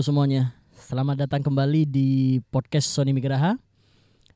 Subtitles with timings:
[0.00, 3.60] Halo semuanya, selamat datang kembali di podcast Sony Migraha.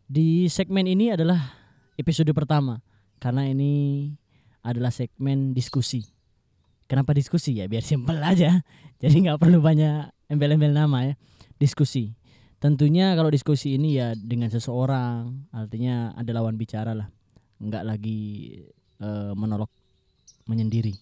[0.05, 1.41] Di segmen ini adalah
[1.97, 2.85] episode pertama
[3.17, 4.12] karena ini
[4.61, 6.05] adalah segmen diskusi.
[6.85, 7.65] Kenapa diskusi ya?
[7.65, 8.61] Biar simpel aja.
[9.01, 11.15] Jadi nggak perlu banyak embel-embel nama ya.
[11.57, 12.12] Diskusi.
[12.61, 17.09] Tentunya kalau diskusi ini ya dengan seseorang, artinya ada lawan bicara lah.
[17.65, 18.21] Nggak lagi
[19.01, 19.73] eh, monolog
[20.45, 20.93] menyendiri.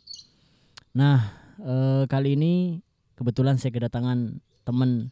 [0.94, 1.18] Nah,
[1.58, 2.78] eh, kali ini
[3.18, 5.10] kebetulan saya kedatangan teman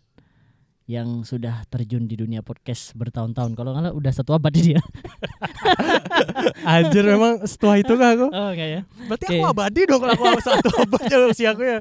[0.90, 3.54] yang sudah terjun di dunia podcast bertahun-tahun.
[3.54, 4.82] Kalau nggak udah satu abad dia.
[6.66, 8.26] Anjir memang setua itu gak aku?
[8.26, 8.82] Oh, kayaknya.
[9.06, 9.36] Berarti Oke.
[9.38, 11.78] aku abadi dong kalau aku satu abad ya usia aku ya.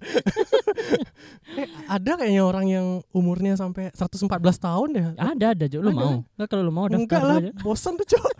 [1.59, 4.29] eh, ada kayaknya orang yang umurnya sampai 114
[4.61, 5.05] tahun deh.
[5.17, 5.97] Ada ada Jo, lu Ada.
[5.97, 6.13] mau?
[6.37, 7.51] Nggak kalau lu mau daftar Enggak lah, aja.
[7.65, 8.33] bosan tuh cok.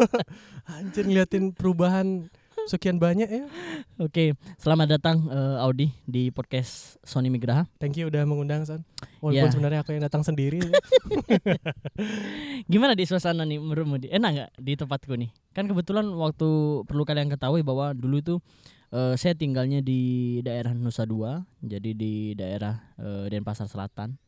[0.80, 2.32] Anjir ngeliatin perubahan
[2.66, 3.44] sekian banyak ya.
[3.96, 7.64] Oke, selamat datang eh, Audi di podcast Sony Migraha.
[7.78, 8.82] Thank you udah mengundang Son.
[9.20, 9.52] Walaupun Ya.
[9.52, 10.60] sebenarnya aku yang datang sendiri.
[12.72, 14.02] Gimana di suasana nih menurutmu?
[14.06, 15.30] Enak nggak di tempatku nih?
[15.52, 16.48] Kan kebetulan waktu
[16.84, 18.34] perlu kalian ketahui bahwa dulu itu
[18.90, 24.18] eh, saya tinggalnya di daerah Nusa Dua, jadi di daerah eh, Denpasar Selatan.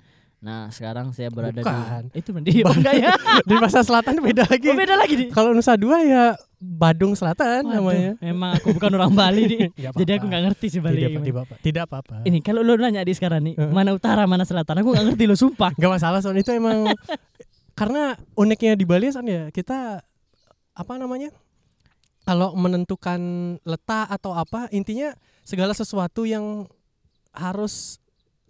[0.43, 2.11] Nah sekarang saya berada Bukan.
[2.15, 3.15] di itu di oh, enggak ya?
[3.47, 4.67] Di Pasar Selatan beda lagi.
[4.67, 5.29] Oh, beda lagi nih.
[5.31, 8.11] Kalau Nusa Dua ya Badung Selatan Waduh, namanya.
[8.19, 9.61] Emang aku bukan orang Bali nih.
[9.95, 11.07] Jadi aku nggak ngerti sih Bali.
[11.07, 11.55] Tidak, apa-apa.
[11.63, 12.15] Tidak apa-apa.
[12.27, 15.39] Ini kalau lu nanya di sekarang nih, mana utara, mana selatan, aku nggak ngerti lo
[15.39, 15.71] sumpah.
[15.79, 16.91] Gak masalah Son itu emang
[17.79, 20.03] karena uniknya di Bali Son ya kita
[20.75, 21.31] apa namanya
[22.27, 23.21] kalau menentukan
[23.63, 25.15] letak atau apa intinya
[25.47, 26.67] segala sesuatu yang
[27.35, 28.02] harus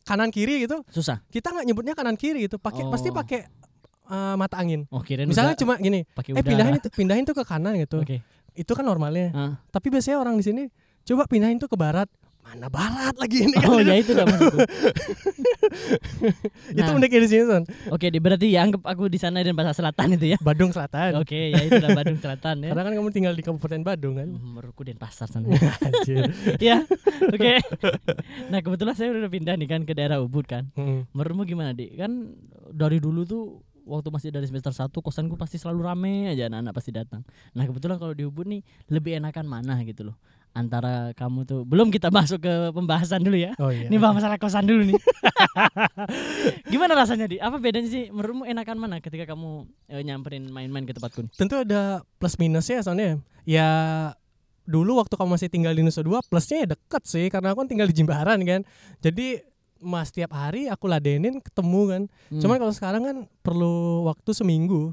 [0.03, 1.22] kanan kiri gitu Susah.
[1.28, 3.14] kita nggak nyebutnya kanan kiri gitu pakai pasti Oh.
[3.14, 3.41] pakai
[4.06, 6.42] uh, mata angin Oh misalnya cuma gini eh udara.
[6.45, 8.20] pindahin itu pindahin tuh ke kanan gitu Oke.
[8.53, 9.53] itu kan normalnya Ah.
[9.69, 10.62] tapi biasanya orang di sini
[11.03, 12.06] coba pindahin tuh ke barat
[12.43, 14.58] mana barat lagi ini kan Oh ya itu maksudku.
[16.73, 19.55] itu Nah, uniknya di sini Son Oke, di berarti ya anggap aku di sana dan
[19.55, 20.39] bahasa selatan itu ya.
[20.39, 22.69] Badung Selatan Oke, ya itu udah Badung Selatan ya.
[22.70, 25.48] karena kan kamu tinggal di Kabupaten Badung kan Hmm, Meruku dan pasar sana.
[26.61, 26.83] Ya,
[27.25, 27.55] oke.
[28.48, 30.69] Nah kebetulan saya udah pindah nih kan ke daerah Ubud kan.
[30.75, 31.08] Mm.
[31.11, 31.91] Menurutmu gimana di?
[31.92, 32.35] Kan
[32.69, 33.42] dari dulu tuh
[33.83, 37.23] waktu masih dari semester 1 kosanku pasti selalu rame aja anak-anak pasti datang.
[37.52, 40.17] Nah kebetulan kalau di Ubud nih lebih enakan mana gitu loh.
[40.52, 43.57] Antara kamu tuh belum kita masuk ke pembahasan dulu ya.
[43.57, 43.89] Oh iya.
[43.89, 45.01] Ini bahas masalah kosan dulu nih.
[46.73, 47.40] Gimana rasanya di?
[47.40, 48.13] Apa bedanya sih?
[48.13, 51.33] Menurutmu enakan mana ketika kamu eh, nyamperin main-main ke tempatku nih?
[51.40, 53.17] Tentu ada plus minusnya soalnya.
[53.48, 53.68] Ya
[54.68, 57.69] dulu waktu kamu masih tinggal di Nusa Dua plusnya ya deket sih karena aku kan
[57.73, 58.61] tinggal di Jimbaran kan.
[59.01, 59.40] Jadi
[59.83, 62.02] mas tiap hari aku ladenin ketemu kan.
[62.29, 62.40] Hmm.
[62.45, 64.92] Cuman kalau sekarang kan perlu waktu seminggu.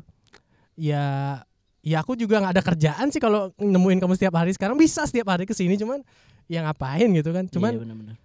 [0.79, 1.43] Ya
[1.79, 4.51] ya aku juga nggak ada kerjaan sih kalau nemuin kamu setiap hari.
[4.55, 6.03] Sekarang bisa setiap hari ke sini cuman
[6.51, 7.45] ya ngapain gitu kan.
[7.47, 8.15] Cuman iya, benar-benar.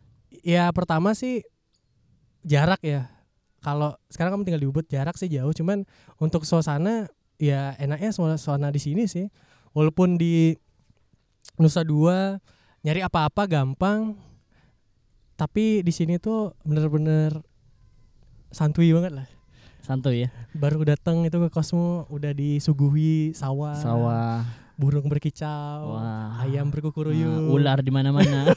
[0.44, 1.42] ya pertama sih
[2.44, 3.08] jarak ya
[3.64, 5.88] kalau sekarang kamu tinggal di Ubud jarak sih jauh cuman
[6.20, 7.08] untuk suasana
[7.40, 9.32] ya enaknya suasana suasana di sini sih
[9.72, 10.52] walaupun di
[11.56, 12.36] Nusa Dua
[12.84, 14.12] nyari apa-apa gampang
[15.40, 17.40] tapi di sini tuh bener-bener
[18.52, 19.26] santuy banget lah
[19.84, 20.28] santuy ya.
[20.56, 24.40] baru datang itu ke kosmo udah disuguhi sawah, Sawah,
[24.80, 26.40] burung berkicau Wah.
[26.40, 28.48] ayam berkukuruyuk nah, ular di mana-mana.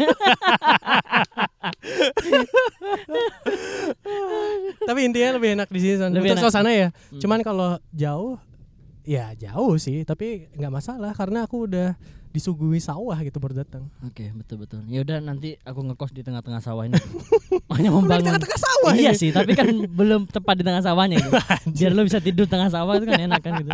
[4.87, 5.99] tapi intinya lebih enak di sini.
[5.99, 6.43] Lebih untuk enak.
[6.47, 7.19] suasana ya Hmm.
[7.19, 8.39] Cuman kalau jauh
[9.03, 11.95] ya jauh sih, tapi nggak masalah karena aku udah
[12.37, 13.89] disuguhi sawah gitu baru datang.
[14.05, 14.85] Oke, betul betul.
[14.85, 16.93] Ya udah nanti aku ngekos di tengah-tengah sawah ini.
[17.73, 18.25] Hanya Udah di membangun.
[18.29, 19.19] tengah-tengah sawah iya ini.
[19.19, 19.67] sih, tapi kan
[19.99, 21.33] belum tepat di tengah sawahnya gitu.
[21.75, 23.71] Biar lo bisa tidur tengah sawah itu kan enak kan gitu.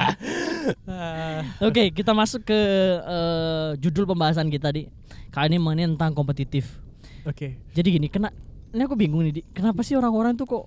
[1.60, 2.60] Oke, kita masuk ke
[3.04, 4.88] eh, judul pembahasan kita di
[5.30, 6.80] kali ini mengenai tentang kompetitif.
[7.28, 7.60] Oke.
[7.74, 8.32] Jadi gini, kena
[8.72, 9.42] ini aku bingung nih, Di.
[9.52, 10.64] kenapa sih orang-orang tuh kok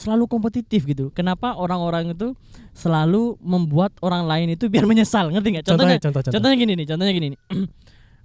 [0.00, 1.12] selalu kompetitif gitu?
[1.12, 2.32] Kenapa orang-orang itu
[2.72, 5.28] selalu membuat orang lain itu biar menyesal?
[5.28, 5.66] Ngerti nggak?
[5.68, 6.32] Contohnya, Contohnya, contoh, contoh.
[6.32, 7.40] contohnya gini nih, contohnya gini nih.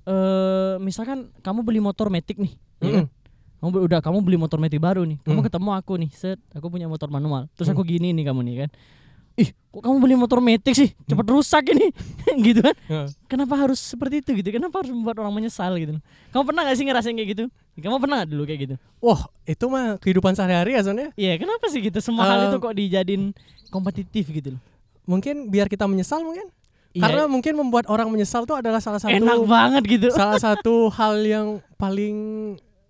[0.06, 2.86] Eh, misalkan kamu beli motor metik nih, kan?
[2.86, 3.06] Mm-mm.
[3.58, 5.18] Kamu udah kamu beli motor metik baru nih.
[5.26, 5.48] Kamu Hmm.
[5.50, 7.50] ketemu aku nih, set, aku punya motor manual.
[7.58, 7.74] Terus Hmm.
[7.74, 8.70] aku gini nih kamu nih kan.
[9.36, 10.94] Ih, kok kamu beli motor metik sih?
[11.10, 11.90] Cepet rusak ini.
[12.46, 12.78] gitu kan?
[12.86, 13.10] Ya.
[13.26, 14.54] Kenapa harus seperti itu gitu?
[14.54, 15.98] Kenapa harus membuat orang menyesal gitu?
[16.30, 17.46] Kamu pernah gak sih ngerasain kayak gitu?
[17.76, 18.76] Kamu pernah dulu kayak gitu?
[19.00, 21.10] Wah, itu mah kehidupan sehari-hari ya soalnya.
[21.14, 22.00] Iya, kenapa sih gitu?
[22.00, 23.24] Semua hal Um, itu kok dijadiin
[23.68, 24.62] kompetitif gitu loh.
[25.06, 26.48] Mungkin biar kita menyesal mungkin.
[26.96, 30.08] Iya, Karena mungkin membuat orang menyesal tuh adalah salah satu enak banget gitu.
[30.10, 32.16] salah satu hal yang paling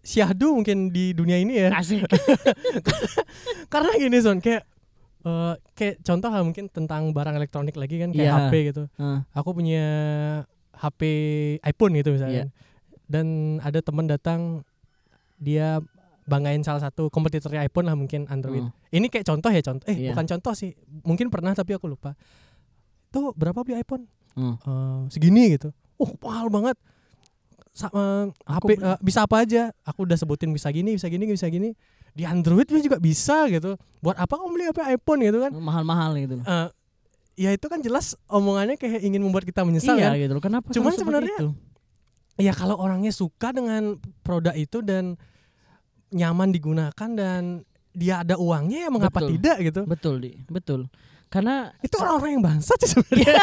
[0.05, 1.73] syahdu mungkin di dunia ini ya.
[1.73, 2.05] Asik.
[3.73, 4.63] Karena gini Son, kayak
[5.25, 8.37] eh, kayak contoh lah mungkin tentang barang elektronik lagi kan kayak Iya.
[8.45, 8.83] HP gitu.
[8.95, 9.19] Heeh.
[9.33, 9.85] aku punya
[10.75, 11.01] HP
[11.63, 12.51] iPhone gitu misalnya
[13.05, 13.25] dan
[13.61, 14.65] ada teman datang
[15.35, 15.79] dia
[16.25, 18.65] banggain salah satu kompetitornya iPhone lah mungkin Android.
[18.65, 18.73] Hmm.
[18.89, 19.85] Ini kayak contoh ya contoh.
[19.85, 20.11] Eh Iya.
[20.11, 20.73] bukan contoh sih.
[21.01, 22.17] Mungkin pernah tapi aku lupa.
[23.09, 24.09] Tuh berapa beli iPhone?
[24.33, 24.57] Hmm.
[24.57, 25.69] Eh, segini gitu.
[25.95, 26.75] Oh mahal banget.
[27.71, 29.69] Sa- Aku HP eh, bisa apa aja?
[29.83, 31.75] Aku udah sebutin bisa gini, bisa gini, bisa gini.
[32.11, 33.75] Di Android juga bisa gitu.
[33.99, 35.51] Buat apa kamu beli HP iPhone gitu kan?
[35.53, 36.39] mahal-mahal gitu.
[36.39, 36.67] Eh,
[37.37, 40.17] ya itu kan jelas omongannya kayak ingin membuat kita menyesal iya kan.
[40.17, 40.33] gitu.
[40.39, 41.49] Kenapa Cuman sebenarnya itu?
[42.35, 45.15] Ya kalau orangnya suka dengan produk itu dan
[46.09, 49.31] nyaman digunakan dan dia ada uangnya ya mengapa Betul.
[49.33, 49.81] tidak gitu.
[49.85, 50.91] betul di betul
[51.25, 53.33] karena Itu orang-orang yang bangsat sih sebenarnya.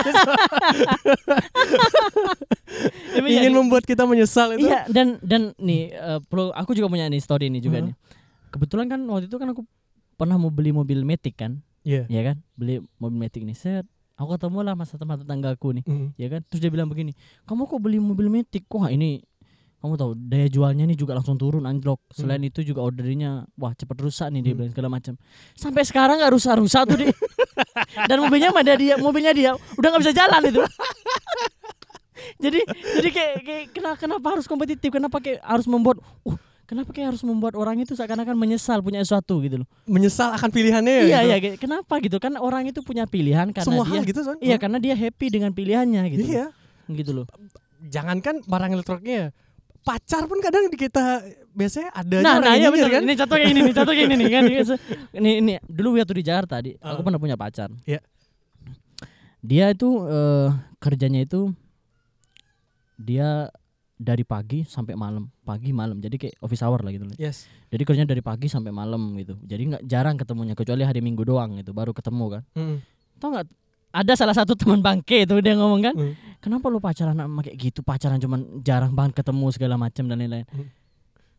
[3.13, 4.65] Iya, ingin di- membuat kita menyesal itu.
[4.65, 7.87] Iya dan dan nih eh, pro aku juga punya nih story ini juga Hmm.
[7.91, 7.95] nih.
[8.49, 9.65] Kebetulan kan waktu itu kan aku
[10.15, 12.05] pernah mau beli mobil Matic kan, Iya.
[12.07, 12.37] ya kan?
[12.55, 13.57] Beli mobil Matic nih.
[13.57, 13.85] Set,
[14.23, 16.09] aku ketemu lah masa teman tetanggaku nih, Mm.
[16.15, 16.41] ya kan?
[16.47, 18.65] Terus dia bilang begini, "Kamu kok beli mobil Matic?
[18.71, 19.21] Wah, ini
[19.79, 21.99] kamu tahu daya jualnya nih juga langsung turun anjlok.
[22.15, 24.59] Selain itu juga ordernya wah cepet rusak nih dia Hmm.
[24.63, 25.15] bilang segala macam.
[25.59, 27.11] Sampai sekarang nggak rusak-rusak tuh dia.
[28.09, 30.63] Dan mobilnya ada dia, mobilnya dia udah nggak bisa jalan itu.
[32.45, 32.61] jadi
[33.03, 34.87] jadi kayak, kayak kenapa, kenapa harus kompetitif?
[34.87, 36.37] Kenapa kayak harus membuat uh
[36.73, 39.69] kenapa kayak harus membuat orang itu seakan-akan menyesal punya sesuatu gitu loh.
[39.85, 41.03] Menyesal akan pilihannya ya.
[41.05, 41.29] iya gitu.
[41.29, 42.17] iya kenapa gitu?
[42.17, 44.37] Kan orang itu punya pilihan karena Semua dia hal gitu Son.
[44.41, 46.25] Iya, karena dia happy dengan pilihannya gitu.
[46.25, 46.47] Iya.
[46.89, 47.29] Gitu loh.
[47.85, 49.29] Jangankan barang elektroniknya ya,
[49.85, 51.21] pacar pun kadang di kita
[51.53, 53.03] biasanya ada Nah, nah iya benar kan.
[53.05, 54.43] Ini contoh kayak ini nih, contoh kayak ini nih kan.
[55.13, 57.05] Ini ini dulu waktu di Jakarta, di, aku Uh.
[57.05, 57.69] pernah punya pacar.
[57.85, 58.01] Iya.
[59.43, 60.49] Dia itu eh,
[60.79, 61.51] kerjanya itu
[62.95, 63.51] dia
[64.03, 65.97] dari pagi sampai malam, pagi malam.
[65.97, 67.07] Jadi kayak office hour lah gitu.
[67.07, 67.15] loh.
[67.17, 67.47] Yes.
[67.71, 69.39] Jadi kerjanya dari pagi sampai malam gitu.
[69.41, 72.43] Jadi nggak jarang ketemunya kecuali hari Minggu doang gitu baru ketemu kan.
[72.53, 72.77] Mm.
[73.17, 73.47] Tahu nggak
[73.93, 76.13] ada salah satu teman bangke itu dia ngomong kan, Mm.
[76.41, 80.49] kenapa lu pacaran sama kayak gitu pacaran cuman jarang banget ketemu segala macam dan lain-lain
[80.49, 80.65] Hmm.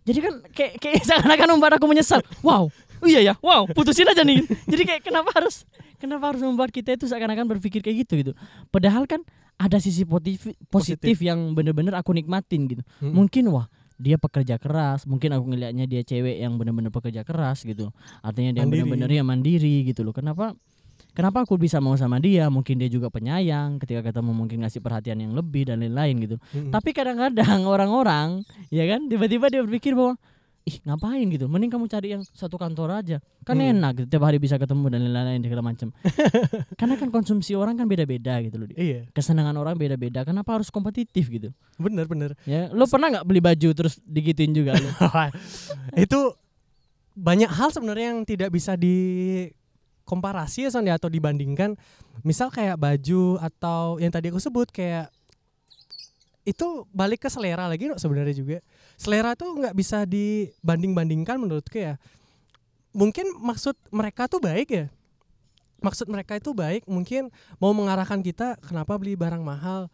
[0.06, 2.70] jadi kan kayak kayak seakan-akan membuat aku menyesal wow
[3.04, 4.48] oh iya ya wow putusin aja nih.
[4.72, 5.68] Jadi kayak kenapa harus
[6.00, 8.32] kenapa harus membuat kita itu seakan-akan berpikir kayak gitu gitu.
[8.72, 9.22] Padahal kan
[9.60, 11.16] ada sisi positif positif.
[11.22, 12.84] yang bener-bener aku nikmatin gitu.
[13.04, 13.14] Mm.
[13.14, 13.68] mungkin wah
[14.02, 17.92] dia pekerja keras mungkin aku ngelihatnya dia cewek yang bener-bener pekerja keras gitu.
[18.24, 20.12] Artinya dia bener-bener ya mandiri gitu loh.
[20.12, 20.58] Kenapa
[21.14, 22.50] kenapa aku bisa mau sama dia?
[22.50, 26.36] Mungkin dia juga penyayang ketika ketemu mungkin ngasih perhatian yang lebih dan lain-lain gitu.
[26.52, 26.74] Mm.
[26.74, 28.42] tapi kadang-kadang orang-orang
[28.74, 30.18] ya kan tiba-tiba dia berpikir bahwa
[30.64, 31.52] ih ngapain gitu?
[31.52, 33.18] Mending kamu cari yang satu kantor aja.
[33.44, 33.76] Kan Hmm.
[33.76, 35.92] enak gitu tiap hari bisa ketemu dan lain-lain segala macam
[36.80, 38.76] karena kan konsumsi orang kan beda-beda gitu loh Di.
[38.80, 41.52] Iya, kesenangan orang beda-beda kenapa harus kompetitif gitu?
[41.76, 42.40] Bener bener.
[42.48, 44.88] ya lo pernah nggak beli baju terus digituin juga lo?
[46.00, 46.40] Itu
[47.14, 51.76] banyak hal sebenarnya yang tidak bisa dikomparasi ya Son ya atau dibandingkan.
[52.24, 55.12] Misal kayak baju atau yang tadi aku sebut kayak
[56.44, 58.58] itu balik ke selera lagi no, sebenarnya juga.
[59.00, 61.96] Selera tuh nggak bisa dibanding-bandingkan menurutku ya.
[62.92, 64.86] Mungkin maksud mereka tuh baik ya.
[65.84, 67.28] Maksud mereka itu baik mungkin
[67.60, 69.88] mau mengarahkan kita kenapa beli barang mahal?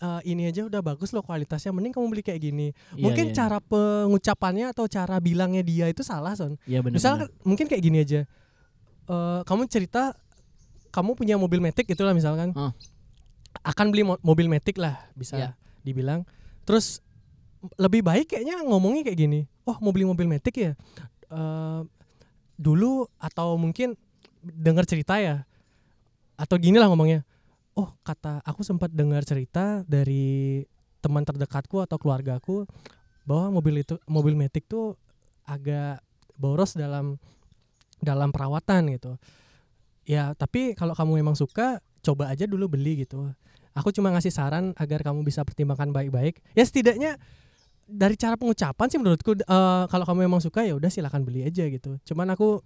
[0.00, 2.68] Eh, ini aja udah bagus loh kualitasnya mending kamu beli kayak gini.
[2.92, 6.60] Mungkin iya, cara pengucapannya atau cara bilangnya dia itu salah son.
[6.68, 7.14] Iya benar misal
[7.44, 8.20] mungkin kayak gini aja.
[9.08, 10.12] Eh, kamu cerita
[10.92, 12.52] kamu punya mobil metik itulah misalkan.
[12.52, 12.76] Ah.
[13.64, 15.38] akan beli mo- mobil metik lah bisa.
[15.38, 15.50] Iya.
[15.84, 16.24] Dibilang.
[16.64, 17.04] Terus
[17.80, 20.72] lebih baik kayaknya ngomongnya kayak gini oh mau beli mobil metik ya?
[21.32, 21.80] Eh,
[22.54, 23.96] dulu atau mungkin
[24.40, 25.48] dengar cerita ya?
[26.36, 27.24] Atau gini lah ngomongnya
[27.74, 30.62] oh kata aku sempat dengar cerita dari
[31.02, 32.64] teman terdekatku atau keluargaku
[33.26, 34.96] bahwa mobil itu mobil metik tuh
[35.44, 36.00] agak
[36.38, 37.18] boros dalam
[38.00, 39.16] dalam perawatan gitu.
[40.04, 43.32] Ya tapi kalau kamu memang suka coba aja dulu beli gitu
[43.74, 46.40] aku cuma ngasih saran agar kamu bisa pertimbangkan baik-baik.
[46.54, 47.18] Ya setidaknya
[47.84, 51.66] dari cara pengucapan sih menurutku eh, kalau kamu memang suka ya udah silakan beli aja
[51.68, 51.98] gitu.
[52.06, 52.62] Cuman aku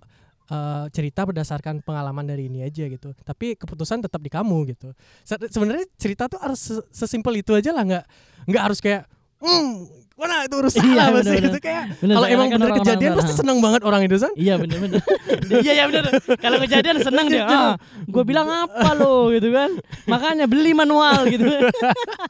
[0.53, 3.17] eh, cerita berdasarkan pengalaman dari ini aja gitu.
[3.25, 4.95] Tapi keputusan tetap di kamu gitu.
[5.27, 7.83] Se- sebenarnya cerita tuh harus se- sesimpel itu aja lah.
[7.83, 8.05] Nggak
[8.49, 9.09] nggak harus kayak
[9.43, 13.13] hmm mana itu urusan Iya, lah pasti gitu kayak kalau emang kan bener orang-orang kejadian
[13.15, 14.99] pasti seneng banget orang itu san Iya bener bener.
[15.63, 16.05] Iya iya bener.
[16.43, 17.47] Kalau kejadian senang dia.
[17.47, 19.71] Ah, gue bilang apa lo gitu kan.
[20.11, 21.47] Makanya beli manual gitu.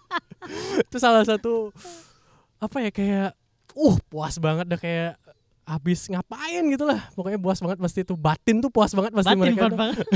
[0.84, 1.72] itu salah satu
[2.60, 3.30] apa ya kayak
[3.72, 5.16] uh puas banget dah kayak
[5.68, 9.40] habis ngapain gitu lah pokoknya puas banget pasti itu batin tuh puas banget pasti Batin
[9.40, 10.00] mereka banget.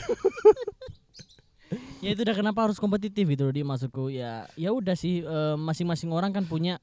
[2.02, 5.56] ya itu udah kenapa harus kompetitif gitu loh dia maksudku ya ya udah sih eh,
[5.56, 6.82] masing-masing orang kan punya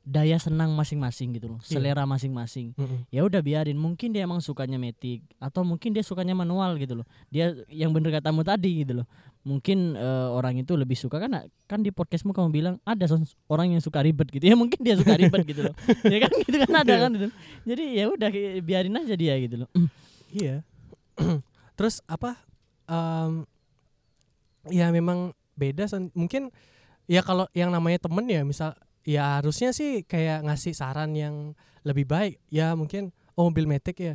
[0.00, 1.76] daya senang masing-masing gitu loh, Iya.
[1.76, 2.72] selera masing-masing.
[2.72, 3.04] Mm-mm.
[3.12, 7.06] Ya udah biarin, mungkin dia emang sukanya metik atau mungkin dia sukanya manual gitu loh.
[7.28, 9.06] Dia yang bener katamu tadi gitu loh.
[9.44, 13.04] Mungkin eh, orang itu lebih suka kan kan di podcastmu kamu bilang ada
[13.46, 15.74] orang yang suka ribet gitu ya mungkin dia suka ribet gitu loh.
[16.08, 17.26] Ya kan gitu kan ada kan gitu.
[17.68, 18.28] Jadi ya udah
[18.64, 19.68] biarin aja dia gitu loh.
[20.32, 20.64] Iya.
[21.78, 22.40] Terus apa?
[22.90, 23.44] em,
[24.68, 25.88] ya memang beda.
[26.12, 26.52] Mungkin
[27.08, 28.76] ya kalau yang namanya temen ya, misal
[29.06, 32.36] ya harusnya sih kayak ngasih saran yang lebih baik.
[32.52, 34.14] Ya mungkin oh mobil metik ya.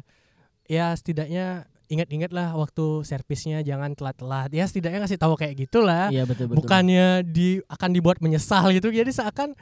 [0.66, 4.50] Ya setidaknya ingat-ingat lah waktu servisnya jangan telat-telat.
[4.54, 6.10] Ya setidaknya ngasih tahu kayak gitulah.
[6.10, 6.66] Iya betul betul.
[6.66, 8.90] Bukannya di akan dibuat menyesal gitu.
[8.90, 9.54] Jadi seakan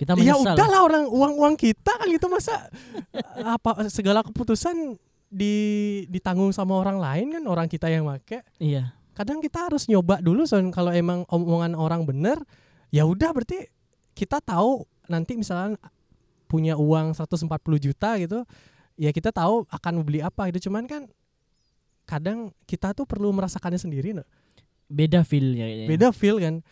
[0.00, 2.72] kita ya udahlah orang uang-uang kita kan gitu masa
[3.44, 4.96] apa segala keputusan
[5.28, 5.54] di
[6.08, 8.96] ditanggung sama orang lain kan orang kita yang make Iya.
[9.20, 12.40] Kadang kita harus nyoba dulu son kalau emang omongan orang bener
[12.88, 13.68] ya udah berarti
[14.16, 15.76] kita tahu nanti misalnya
[16.48, 17.44] punya uang 140
[17.84, 18.48] juta gitu
[18.96, 21.04] ya kita tahu akan beli apa gitu cuman kan
[22.08, 24.24] kadang kita tuh perlu merasakannya sendiri no.
[24.90, 25.86] Beda feel-nya kayaknya.
[25.86, 26.64] beda feel kan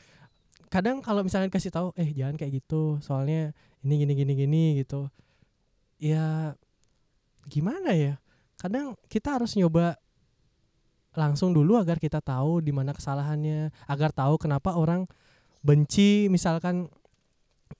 [0.72, 3.52] kadang kalau misalnya kasih tahu eh jangan kayak gitu soalnya
[3.84, 5.12] ini gini gini gini gitu
[6.00, 6.56] ya
[7.44, 8.16] gimana ya
[8.56, 10.00] kadang kita harus nyoba
[11.18, 15.02] langsung dulu agar kita tahu di mana kesalahannya agar tahu kenapa orang
[15.60, 16.86] benci misalkan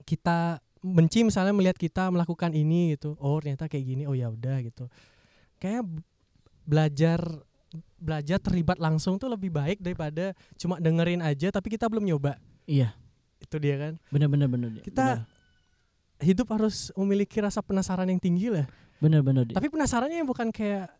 [0.03, 4.59] kita benci misalnya melihat kita melakukan ini gitu oh ternyata kayak gini oh ya udah
[4.63, 4.91] gitu
[5.59, 5.87] kayak
[6.63, 7.19] belajar
[7.99, 12.93] belajar terlibat langsung tuh lebih baik daripada cuma dengerin aja tapi kita belum nyoba Iya.
[13.39, 14.69] itu dia kan Bener-bener bener.
[14.75, 14.81] Di.
[14.85, 15.25] Kita-
[16.19, 18.67] hidup harus memiliki rasa penasaran yang tinggi lah
[18.99, 19.47] bener-bener.
[19.47, 19.55] Di.
[19.55, 20.91] tapi penasarannya yang bukan kayak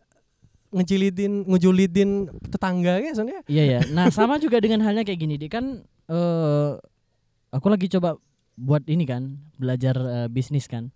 [0.69, 3.79] ngejilidin ngejulidin tetangga ya soalnya Iya ya.
[3.89, 6.71] Nah sama juga dengan halnya kayak gini, di kan eh
[7.49, 8.17] aku lagi coba
[8.53, 10.93] buat ini kan belajar eh, bisnis kan.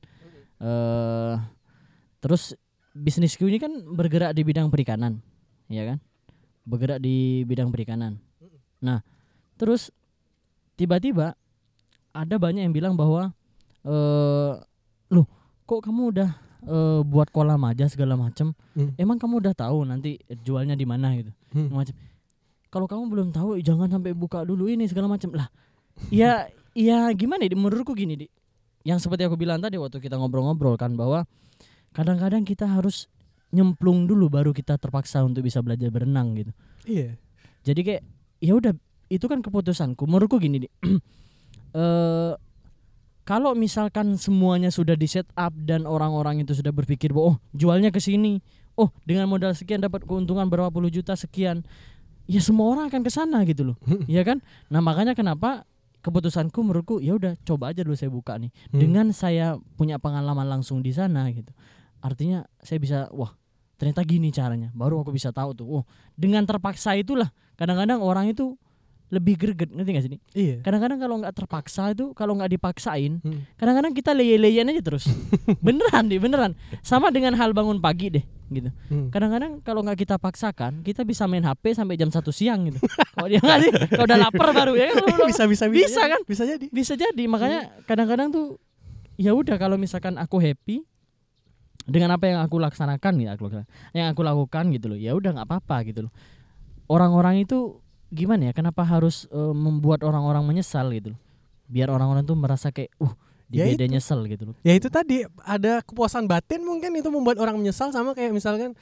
[0.64, 1.36] eh
[2.24, 2.56] terus
[2.96, 5.20] bisnisku ini kan bergerak di bidang perikanan,
[5.68, 5.98] ya kan?
[6.64, 8.22] Bergerak di bidang perikanan.
[8.80, 9.02] Nah
[9.58, 9.90] terus
[10.78, 11.34] tiba-tiba
[12.14, 13.34] ada banyak yang bilang bahwa
[13.84, 14.54] eh
[15.10, 15.28] loh
[15.66, 16.30] kok kamu udah
[16.64, 18.96] eh, buat kolam aja segala macam Hmm.
[18.98, 21.30] emang kamu udah tahu nanti jualnya di mana gitu?
[21.54, 21.70] Hmm.
[21.70, 21.94] macam
[22.74, 25.46] kalau kamu belum tahu jangan sampai buka dulu ini segala macam lah
[26.10, 27.58] ya ya gimana ya Di?
[27.60, 28.28] menurutku gini di
[28.84, 31.24] yang seperti aku bilang tadi waktu kita ngobrol-ngobrol kan bahwa
[31.94, 33.06] kadang-kadang kita harus
[33.54, 36.52] nyemplung dulu baru kita terpaksa untuk bisa belajar berenang gitu.
[36.90, 37.16] Iya.
[37.62, 38.02] Jadi kayak
[38.42, 38.74] ya udah
[39.14, 40.10] itu kan keputusanku.
[40.10, 40.68] Menurutku gini di
[41.78, 42.34] eh
[43.24, 47.88] kalau misalkan semuanya sudah di set up dan orang-orang itu sudah berpikir bahwa oh jualnya
[47.88, 48.44] ke sini.
[48.76, 51.64] Oh dengan modal sekian dapat keuntungan berapa puluh juta sekian.
[52.28, 53.78] Ya semua orang akan ke sana gitu loh.
[54.12, 54.44] Ya kan?
[54.68, 55.64] Nah makanya kenapa
[56.04, 58.52] keputusanku menurutku ya udah coba aja dulu saya buka nih.
[58.52, 58.80] Hmm.
[58.80, 61.56] dengan saya punya pengalaman langsung di sana gitu.
[62.04, 63.32] Artinya saya bisa wah
[63.80, 64.68] ternyata gini caranya.
[64.76, 65.84] Baru aku bisa tahu tuh oh
[66.20, 67.32] dengan terpaksa itulah.
[67.56, 68.60] Kadang-kadang orang itu
[69.14, 70.56] lebih greget ngerti gak sih iya.
[70.60, 73.46] Kadang-kadang kalau nggak terpaksa itu kalau nggak dipaksain Hmm.
[73.54, 75.06] kadang-kadang kita leye-leyen aja terus.
[75.62, 76.58] Beneran deh beneran.
[76.82, 78.70] Sama dengan hal bangun pagi deh gitu.
[78.86, 79.10] Hmm.
[79.10, 82.82] kadang-kadang kalau nggak kita paksakan kita bisa main HP sampai jam satu siang gitu.
[83.12, 83.72] Kalau dia nggak sih?
[83.88, 84.98] Kalau udah lapar baru ya kan?
[85.30, 86.10] Bisa bisa Bisa jadi.
[86.10, 86.22] kan?
[86.24, 86.66] bisa jadi.
[86.68, 87.24] Bisa jadi.
[87.24, 88.58] Makanya kadang-kadang tuh
[89.14, 90.82] ya udah kalau misalkan aku happy
[91.84, 94.98] dengan apa yang aku laksanakan ya aku laksanakan- yang aku lakukan gitu loh.
[94.98, 96.14] Ya udah nggak apa-apa gitu loh.
[96.86, 97.80] Orang-orang itu
[98.14, 101.20] gimana ya kenapa harus eh, membuat orang-orang menyesal gitu loh
[101.66, 103.10] biar orang-orang tuh merasa kayak uh
[103.50, 103.94] di Ya beda itu.
[103.98, 108.14] nyesel gitu loh ya itu tadi ada kepuasan batin mungkin itu membuat orang menyesal sama
[108.14, 108.78] kayak misalkan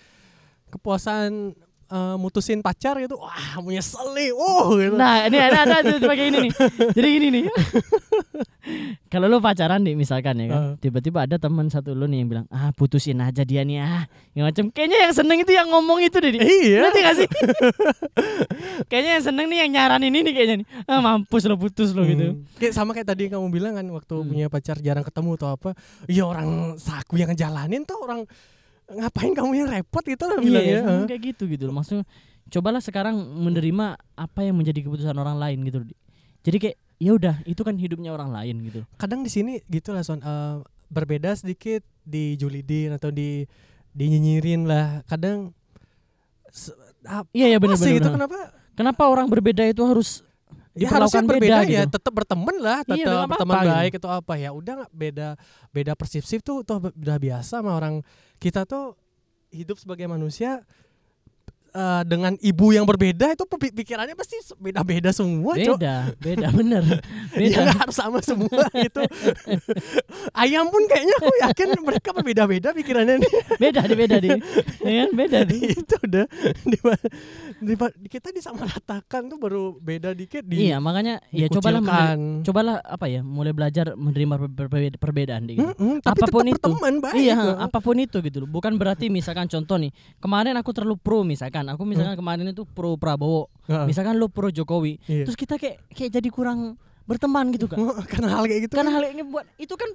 [0.71, 1.55] kepuasan
[1.91, 6.37] eh, mutusin pacar gitu wah menyesal nih oh gitu Nah, ini ada ada pakai ini
[6.47, 6.51] nih.
[6.95, 7.43] Jadi gini nih.
[9.09, 10.73] Kalau lu pacaran nih misalkan ya kan, Heeh.
[10.79, 14.45] tiba-tiba ada teman satu lu nih yang bilang, "Ah, putusin aja dia nih ah." Yang
[14.47, 16.31] macam kayaknya yang seneng itu yang ngomong itu deh.
[16.31, 17.27] Iya Ngerti gak sih?
[18.89, 20.67] kayaknya yang seneng nih yang nyaranin ini kayaknya nih.
[20.85, 22.31] Ah, mampus lo putus lo gitu.
[22.31, 22.45] Hmm.
[22.55, 24.27] Kayak sama kayak tadi yang kamu bilang kan waktu Hmm.
[24.29, 25.69] punya pacar jarang ketemu atau apa.
[26.05, 28.23] Iya orang saku yang ngejalanin tuh orang
[28.97, 31.75] ngapain kamu yang repot gitu lah Iya, ya, kayak gitu gitu loh.
[31.79, 32.03] Maksudnya
[32.51, 35.77] cobalah sekarang menerima apa yang menjadi keputusan orang lain gitu.
[35.87, 35.95] Di.
[36.43, 38.81] Jadi kayak ya udah, itu kan hidupnya orang lain gitu.
[38.99, 43.47] Kadang di sini gitu lah son eh, berbeda sedikit dijulidin atau di
[43.95, 45.01] dinyinyirin lah.
[45.07, 45.55] Kadang
[47.33, 48.13] Iya, ya benar gitu benar.
[48.13, 48.39] kenapa?
[48.77, 50.21] Kenapa orang berbeda itu harus
[50.71, 51.99] Ya harusnya berbeda beda ya, gitu.
[51.99, 53.71] tetap berteman lah, Iya, tetap nggak berteman gitu.
[53.75, 54.49] baik atau apa ya.
[54.55, 55.27] Udah nggak beda
[55.75, 57.99] beda persepsi tuh tuh udah biasa sama orang
[58.39, 58.95] kita tuh
[59.51, 60.63] hidup sebagai manusia
[61.71, 65.77] eh, dengan ibu yang berbeda itu pikirannya pasti beda-beda semua, Cok.
[65.77, 66.83] Beda, beda bener.
[67.31, 67.59] Ya Beda.
[67.63, 69.01] nggak harus sama semua gitu.
[70.33, 73.31] Ayam pun kayaknya aku yakin mereka berbeda-beda pikirannya nih.
[73.57, 74.29] beda di beda di.
[74.81, 75.57] Ya kan beda di.
[75.71, 76.25] itu udah
[76.65, 76.77] di,
[77.61, 77.77] di-
[78.09, 83.21] kita disamaratakan tuh baru beda dikit di Iya, makanya ya cobalah mener- cobalah apa ya,
[83.21, 85.69] mulai belajar menerima per- per- perbedaan di gitu.
[85.71, 86.67] Mm-mm, tapi Apa pun tetap itu.
[86.67, 87.15] berteman baik.
[87.15, 87.51] Iya, gitu.
[87.61, 88.49] apa pun itu gitu loh.
[88.49, 92.95] Bukan berarti misalkan contoh nih, kemarin aku terlalu pro misalkan, aku misalkan kemarin itu pro
[92.95, 93.51] Prabowo,
[93.85, 95.27] misalkan lu pro Jokowi, Iya.
[95.27, 97.77] terus kita kayak kayak jadi kurang berteman gitu kan.
[98.11, 98.73] Karena hal kayak gitu.
[98.73, 99.91] Karena hal ini buat itu kan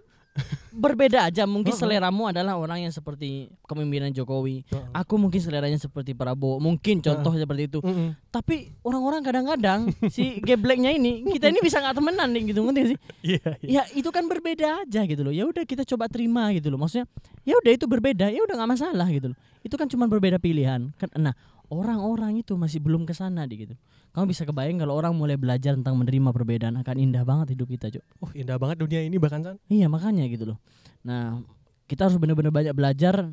[0.69, 1.49] berbeda aja.
[1.49, 1.81] Mungkin Heeh.
[1.81, 4.69] seleramu adalah orang yang seperti kepemimpinan Jokowi.
[4.69, 4.85] Heeh.
[4.93, 6.61] Aku mungkin seleranya seperti Prabowo.
[6.61, 7.79] Mungkin contoh seperti itu.
[7.81, 8.13] Mm-mm.
[8.29, 12.99] Tapi orang-orang kadang-kadang si gebleknya ini kita ini bisa nggak temenan nih gitu ngerti sih?
[13.27, 13.83] Iya, iya.
[13.83, 15.33] Ya itu kan berbeda aja gitu loh.
[15.33, 16.79] Ya udah kita coba terima gitu loh.
[16.79, 17.09] Maksudnya
[17.43, 19.39] ya udah itu berbeda, ya udah nggak masalah gitu loh.
[19.65, 20.93] Itu kan cuma berbeda pilihan.
[21.01, 21.33] Kan nah,
[21.71, 23.75] orang-orang itu masih belum ke sana gitu.
[24.15, 27.93] Kamu bisa kebayang kalau orang mulai belajar tentang menerima perbedaan akan indah banget hidup kita,
[27.93, 28.05] Cok.
[28.25, 29.57] Oh, indah banget dunia ini bahkan San.
[29.69, 30.59] Iya, makanya gitu loh.
[31.05, 31.45] Nah,
[31.85, 33.29] kita harus benar-benar banyak belajar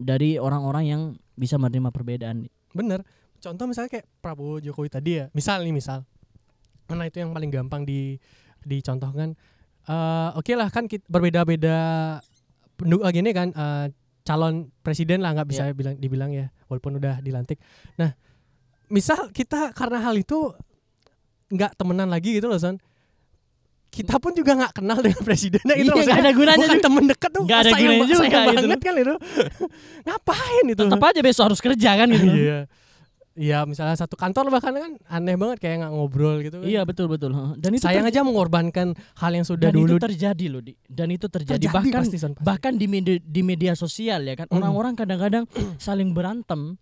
[0.00, 1.02] dari orang-orang yang
[1.34, 2.48] bisa menerima perbedaan.
[2.72, 3.02] Bener.
[3.40, 5.26] Contoh misalnya kayak Prabowo Jokowi tadi ya.
[5.32, 6.04] Misal nih misal.
[6.86, 8.20] Mana itu yang paling gampang di
[8.64, 9.32] dicontohkan.
[9.88, 11.76] Eh Oke lah kan berbeda-beda
[12.76, 13.86] penduk eh, gini kan eh,
[14.30, 17.58] calon presiden lah nggak bisa bilang dibilang ya walaupun udah dilantik.
[17.98, 18.14] Nah,
[18.86, 20.54] misal kita karena hal itu
[21.50, 22.78] nggak temenan lagi gitu loh Son.
[23.90, 26.86] Kita pun juga nggak kenal dengan presidennya gitu Iya, nggak ada gunanya Bukan juga.
[26.86, 27.42] temen dekat tuh.
[27.42, 29.14] Nggak ada sayang gunanya juga sayang gitu banget kan itu.
[30.06, 30.82] Ngapain itu?
[30.86, 32.26] Tetap aja besok harus kerja kan gitu.
[32.30, 32.58] Iya.
[33.40, 36.68] Iya, misalnya satu kantor bahkan kan aneh banget kayak nggak ngobrol gitu kan.
[36.68, 37.32] Iya, betul betul.
[37.56, 40.76] Dan itu Sayang aja mengorbankan hal yang sudah dan dulu itu terjadi loh, Di.
[40.84, 42.44] Dan itu terjadi, terjadi bahkan pasti, Son, pasti.
[42.44, 44.60] bahkan di media di media sosial ya kan Mm.
[44.60, 45.44] orang-orang kadang-kadang
[45.80, 46.76] saling berantem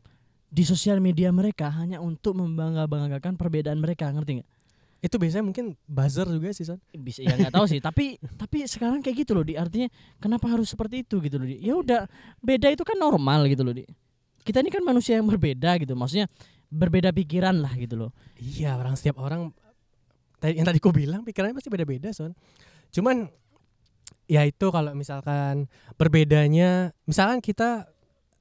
[0.50, 4.48] di sosial media mereka hanya untuk membangga-banggakan perbedaan mereka ngerti nggak
[4.98, 6.82] itu biasanya mungkin buzzer juga sih Son.
[6.90, 9.86] bisa ya nggak tahu sih tapi tapi sekarang kayak gitu loh di artinya
[10.18, 12.10] kenapa harus seperti itu gitu loh di ya udah
[12.42, 13.86] beda itu kan normal gitu loh di
[14.48, 16.24] kita ini kan manusia yang berbeda gitu maksudnya
[16.72, 19.52] berbeda pikiran lah gitu loh Iya, orang setiap orang
[20.42, 22.30] yang tadi ku bilang pikirannya pasti beda-beda, Son.
[22.94, 23.26] Cuman
[24.30, 25.66] ya itu kalau misalkan
[25.98, 27.90] berbedanya, misalkan kita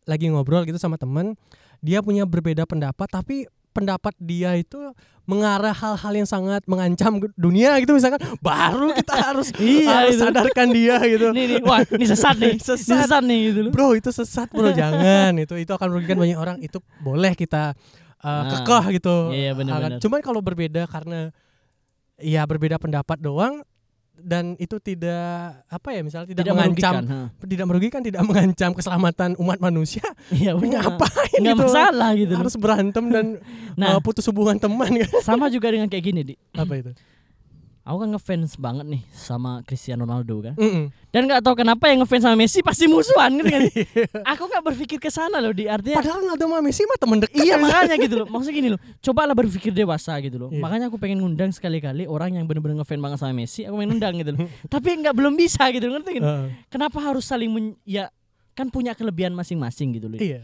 [0.06, 1.34] lagi ngobrol gitu sama temen,
[1.82, 4.76] dia punya berbeda pendapat tapi pendapat dia itu
[5.24, 10.24] mengarah hal-hal yang sangat mengancam dunia gitu misalkan baru kita harus Iya, harus itu.
[10.24, 11.30] sadarkan dia gitu.
[11.30, 12.88] ini nih wah ini sesat nih Sesat.
[12.88, 16.36] Ini sesat nih gitu loh Bro itu sesat bro jangan itu itu akan merugikan banyak
[16.36, 17.76] orang itu boleh kita
[18.18, 18.50] uh, Nah.
[18.58, 19.16] kekeh gitu.
[19.30, 19.94] Iya, benar-benar.
[19.94, 21.30] Akan- Cuman kalau berbeda karena
[22.18, 23.62] ya berbeda pendapat doang
[24.21, 27.45] dan itu tidak apa ya misalnya tidak, tidak mengancam merugikan ha.
[27.47, 30.06] tidak merugikan tidak mengancam keselamatan umat manusia.
[30.34, 30.97] Iya benar.
[30.97, 32.34] ngapain nggak gitu masalah gitu.
[32.36, 33.27] Harus berantem dan
[33.77, 33.97] Nah.
[33.97, 36.36] uh, putus hubungan teman kan sama juga dengan kayak gini di.
[36.58, 36.91] Apa itu
[37.88, 40.54] aku kan ngefans banget nih sama Cristiano Ronaldo kan?
[40.60, 40.91] Mm-mm.
[41.08, 43.63] dan nggak tahu kenapa yang ngefans sama Messi pasti musuhan gitu kan
[44.28, 45.65] aku nggak berpikir ke sana loh di.
[45.65, 47.39] Artinya padahal Ronaldo sama Messi mah temen dekat.
[47.39, 47.63] Iya kan?
[47.63, 48.28] makanya gitu loh.
[48.28, 48.80] Maksudnya gini loh.
[49.00, 50.50] Cobalah berpikir dewasa gitu loh.
[50.52, 50.60] Iya.
[50.60, 54.13] makanya aku pengen ngundang sekali-kali orang yang bener-bener ngefans banget sama Messi aku pengen undang
[54.19, 54.39] gitu loh.
[54.73, 56.47] Tapi nggak belum bisa gitu ngerti gitu Heeh.
[56.67, 58.12] kenapa harus saling men- ya
[58.52, 60.19] kan punya kelebihan masing-masing gitu loh.
[60.19, 60.43] Iya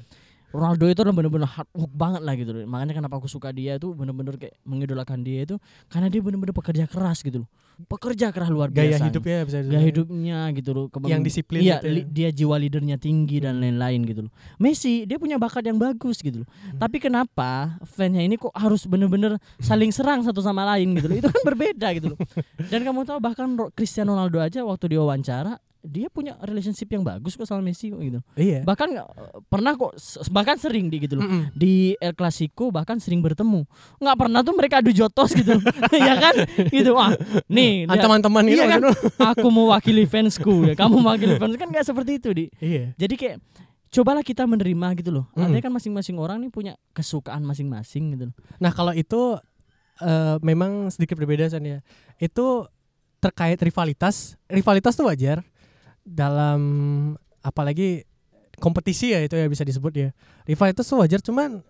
[0.54, 2.62] Ronaldo itu bener-bener hard work banget lah gitu loh.
[2.64, 5.58] Makanya kenapa aku suka dia itu bener-bener kayak mengidolakan dia itu
[5.90, 7.50] karena dia bener-bener pekerja keras gitu loh.
[7.84, 9.02] Pekerja keras luar biasa.
[9.02, 10.86] gaya hidupnya bisa Gaya hidupnya gitu loh.
[10.88, 11.94] Kebang- Yang disiplin Iya, gitu ya.
[11.96, 14.32] li- dia jiwa leadernya tinggi dan lain-lain gitu loh.
[14.56, 16.48] Messi dia punya bakat yang bagus gitu loh.
[16.48, 16.78] Hmm.
[16.78, 17.50] Tapi kenapa
[17.82, 21.18] fansnya ini kok harus bener-bener saling serang satu sama lain gitu loh.
[21.18, 22.20] Itu kan berbeda gitu loh.
[22.64, 27.44] Dan kamu tahu bahkan Cristiano Ronaldo aja waktu diwawancara dia punya relationship yang bagus kok
[27.44, 28.24] sama Messi kok gitu.
[28.34, 28.64] iya.
[28.64, 29.12] Bahkan nggak-
[29.46, 29.92] pernah kok
[30.32, 31.28] bahkan sering di gitu loh.
[31.28, 31.52] Mm-mm.
[31.52, 33.68] di El Clasico bahkan sering bertemu.
[34.00, 35.60] Nggak pernah tuh mereka adu jotos gitu
[36.08, 36.36] ya kan?
[36.72, 36.96] Gitu.
[36.96, 37.12] Wah
[37.46, 38.82] nih teman-teman gitu Iya kan?
[39.36, 42.96] aku mewakili fansku ya kamu mewakili fans kan nggak seperti itu di iya.
[42.96, 43.38] Jadi kayak
[43.92, 45.26] cobalah kita menerima gitu loh.
[45.36, 45.44] Mm.
[45.46, 48.36] artinya kan masing-masing orang nih punya kesukaan masing-masing gitu loh.
[48.58, 49.36] Nah kalau itu
[50.00, 51.84] eh, memang sedikit berbeda San ya.
[52.18, 52.72] Itu
[53.20, 54.36] terkait rivalitas.
[54.48, 55.44] Rivalitas tuh wajar
[56.04, 56.62] dalam
[57.40, 58.04] apalagi
[58.60, 60.10] kompetisi ya itu ya bisa disebut ya.
[60.46, 61.64] Rivalitas tuh wajar cuman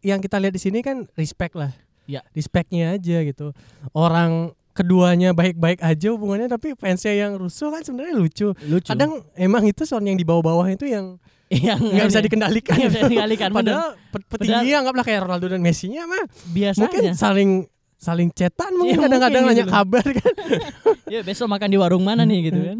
[0.00, 1.72] yang kita lihat di sini kan respect lah.
[2.08, 2.24] Ya.
[2.32, 3.52] Respectnya aja gitu.
[3.92, 8.48] Orang keduanya baik-baik aja hubungannya tapi fansnya yang rusuh kan sebenarnya lucu.
[8.64, 11.18] lucu Kadang emang itu soal yang di bawah-bawah itu yang
[11.50, 12.76] yang nggak bisa dikendalikan.
[12.78, 13.50] bisa dikendalikan.
[13.58, 17.66] Padahal pe- petinggi anggaplah kayak Ronaldo dan Messi-nya mah mungkin biasanya saling
[18.00, 20.34] saling cetan mungkin Iya, kadang-kadang mungkin nanya gitu kabar kan
[21.14, 22.78] ya besok makan di warung mana nih gitu kan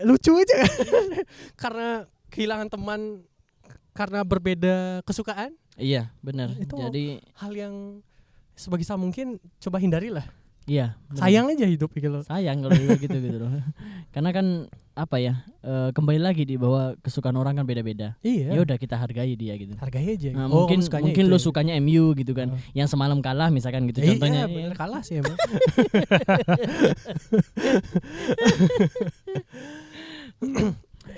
[0.00, 1.06] lucu aja kan
[1.62, 1.88] karena
[2.28, 3.00] kehilangan teman
[3.90, 6.52] karena berbeda kesukaan Iya, benar.
[6.54, 7.74] Itu- Jadi hal yang
[8.52, 10.28] sebisa mungkin coba hindarilah
[10.64, 11.18] iya, benar.
[11.18, 13.48] sayang aja hidup gitu loh sayang kalau juga gitu gitu loh.
[14.12, 14.46] Karena kan
[14.92, 15.40] apa ya?
[15.60, 18.12] eh, kembali lagi di bahwa kesukaan orang kan beda-beda.
[18.20, 19.72] iya Ya udah kita hargai dia gitu.
[19.74, 21.42] hargai aja Nah, Oh, mungkin mungkin lu ya?
[21.42, 22.52] sukanya MU gitu kan.
[22.52, 22.60] Oh.
[22.70, 24.44] Yang semalam kalah misalkan gitu Iya, contohnya.
[24.44, 25.32] bener kalah sih emang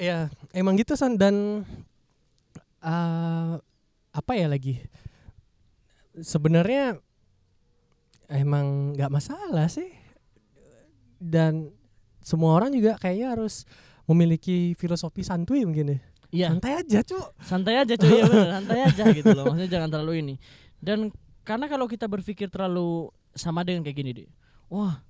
[0.07, 1.67] ya emang gitu san dan
[2.83, 3.53] eh,
[4.13, 4.83] apa ya lagi
[6.19, 7.01] sebenarnya
[8.29, 9.89] emang nggak masalah sih
[11.23, 11.71] dan
[12.23, 13.65] semua orang juga kayaknya harus
[14.07, 16.01] memiliki filosofi santuy mungkin ya
[16.33, 19.53] Iya, santai aja cuk santai aja cuy ya bener, santai aja gitu loh.
[19.53, 20.35] Maksudnya jangan terlalu ini.
[20.81, 21.13] Dan
[21.45, 24.29] karena kalau kita berpikir terlalu sama dengan kayak gini deh.
[24.73, 25.05] Wah,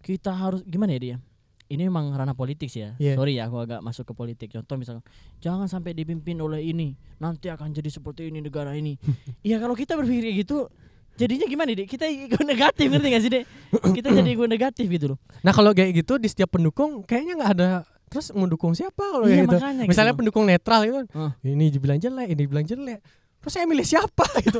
[0.00, 1.16] kita harus gimana ya dia?
[1.64, 2.90] Ini memang ranah politik sih ya.
[2.96, 3.16] Iya.
[3.16, 4.48] Sorry ya aku agak masuk ke politik.
[4.50, 5.00] Contoh misalnya
[5.38, 9.00] jangan sampai dipimpin oleh ini, nanti akan jadi seperti ini negara ini.
[9.42, 10.68] Iya kalau kita berpikir gitu
[11.14, 11.84] jadinya gimana deh?
[11.84, 13.44] Kita ikut negatif ngerti gak sih deh?
[13.70, 15.18] Kita jadi ikut negatif gitu loh.
[15.40, 17.68] nah kalau kayak gitu di setiap pendukung kayaknya nggak ada
[18.06, 20.20] terus mau dukung siapa kalau Iya gitu misalnya gitu.
[20.22, 21.30] pendukung netral gitu Heeh.
[21.50, 23.02] ini dibilang jelek ini dibilang jelek
[23.38, 24.56] terus saya milih siapa gitu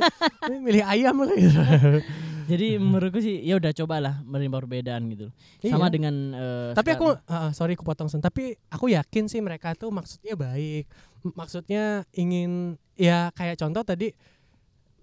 [0.59, 1.55] milih ayam lah gitu
[2.51, 5.27] Jadi menurutku sih ya udah cobalah menerima perbedaan gitu.
[5.61, 5.91] Sama Iya.
[5.91, 8.19] dengan eh, tapi aku sekarang- ah, sorry kepotong Sen.
[8.19, 10.85] tapi aku yakin sih mereka tuh maksudnya baik
[11.31, 12.51] maksudnya ingin
[12.93, 14.13] ya kayak contoh tadi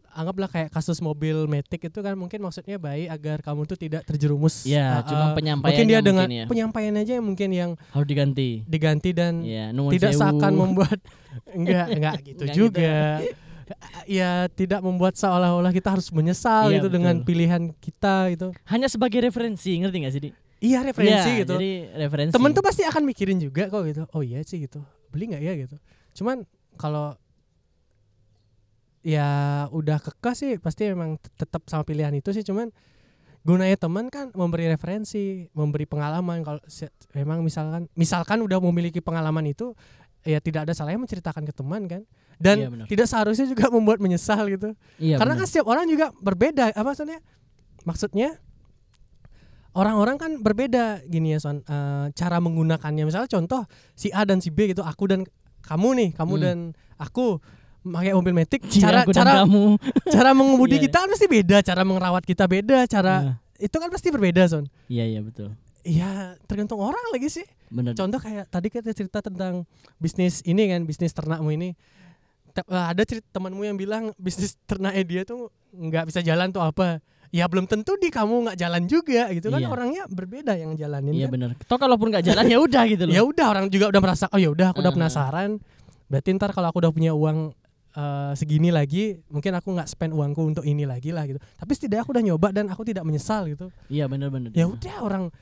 [0.09, 4.63] anggaplah kayak kasus mobil Matic itu kan mungkin maksudnya baik agar kamu tuh tidak terjerumus
[4.63, 6.45] Ya, ah, cuma penyampaiannya mungkin dia dengan ya.
[6.47, 8.61] penyampaian aja yang mungkin yang harus diganti.
[8.63, 11.01] diganti dan Ya, tidak seakan membuat
[11.57, 12.93] enggak enggak gitu Enggak juga
[14.05, 18.51] ya tidak membuat seolah-olah kita harus menyesal Iya, gitu dengan pilihan kita gitu.
[18.65, 20.31] Hanya sebagai referensi, ngerti gak sih, Di?
[20.61, 21.55] iya referensi Ya, gitu.
[21.57, 22.33] Jadi referensi.
[22.33, 24.03] temen tuh pasti akan mikirin juga kok gitu.
[24.11, 24.79] Oh iya sih gitu.
[25.11, 25.77] Beli nggak ya gitu.
[26.15, 27.15] Cuman kalau
[29.03, 29.27] ya
[29.69, 32.41] udah kekeh sih pasti memang tet- tetap sama pilihan itu sih.
[32.41, 32.71] Cuman
[33.43, 36.47] gunanya teman kan memberi referensi memberi pengalaman.
[36.47, 36.61] Kalau
[37.13, 39.75] memang misalkan misalkan udah memiliki pengalaman itu
[40.23, 42.03] ya tidak ada salahnya menceritakan ke teman kan
[42.43, 45.41] dan Iya, tidak seharusnya juga membuat menyesal gitu Iya, karena benar.
[45.41, 47.23] kan setiap orang juga berbeda apa maksudnya
[47.83, 48.35] maksudnya
[49.73, 54.51] orang-orang kan berbeda gini ya son Eh, cara menggunakannya misalnya contoh si A dan si
[54.51, 55.25] B gitu aku dan
[55.63, 56.43] kamu nih kamu Hmm.
[56.43, 56.57] dan
[56.99, 57.39] aku
[57.85, 59.75] pakai mobil metik Cie, cara cara kamu.
[60.09, 60.85] cara mengemudi Iya.
[60.85, 64.67] kita kan pasti beda cara merawat kita beda cara Nah, itu kan pasti berbeda son
[64.87, 65.55] Iya, iya betul.
[65.83, 67.97] Iya tergantung orang lagi sih Benar.
[67.97, 71.75] contoh kayak tadi kita cerita tentang bisnis ini kan bisnis ternakmu ini
[72.69, 77.01] ada cerita temanmu yang bilang bisnis ternaknya dia tuh nggak bisa jalan tuh apa?
[77.33, 79.65] Ya belum tentu di kamu nggak jalan juga gitu kan?
[79.65, 79.73] Iya.
[79.73, 81.49] orangnya berbeda yang jalanin Iya kan benar.
[81.65, 83.15] Toh kalaupun nggak jalan ya udah gitu loh.
[83.17, 85.57] ya udah orang juga udah merasa oh ya udah aku udah penasaran.
[86.13, 87.57] Berarti ntar kalau aku udah punya uang
[87.97, 91.41] eh, segini lagi mungkin aku nggak spend uangku untuk ini lagi lah gitu.
[91.41, 93.73] Tapi setidaknya aku udah nyoba dan aku tidak menyesal gitu.
[93.89, 94.53] Iya benar benar.
[94.53, 95.33] ya udah orang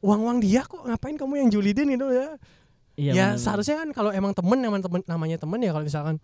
[0.00, 2.40] uang uang dia kok ngapain kamu yang julidin gitu ya?
[2.94, 6.16] Iya, ya benar, seharusnya kan kalau emang temen namanya temen namanya temen ya kalau misalkan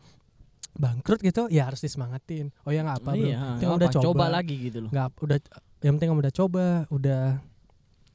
[0.72, 3.16] bangkrut gitu ya harus disemangatin oh ya nggak apa benar.
[3.16, 4.90] bro Iya, Yang udah coba, coba lagi gitu loh.
[4.90, 5.38] nggak udah
[5.80, 7.22] yang penting kamu udah coba udah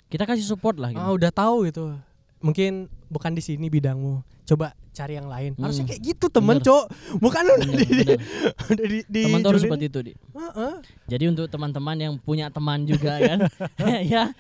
[0.06, 1.02] Kita kasih support lah gitu.
[1.02, 1.98] ah, udah tahu gitu
[2.40, 2.72] mungkin
[3.08, 5.92] bukan di sini bidangmu coba cari yang lain harusnya Hmm.
[5.92, 6.66] kayak gitu temen Bener.
[6.66, 6.84] cok
[7.20, 7.88] bukan udah di,
[8.72, 10.14] udah di, di Teman tuh harus seperti itu, Di.
[10.16, 10.74] Heeh.
[11.06, 13.40] Jadi untuk teman-teman yang punya teman juga kan,
[14.14, 14.32] ya.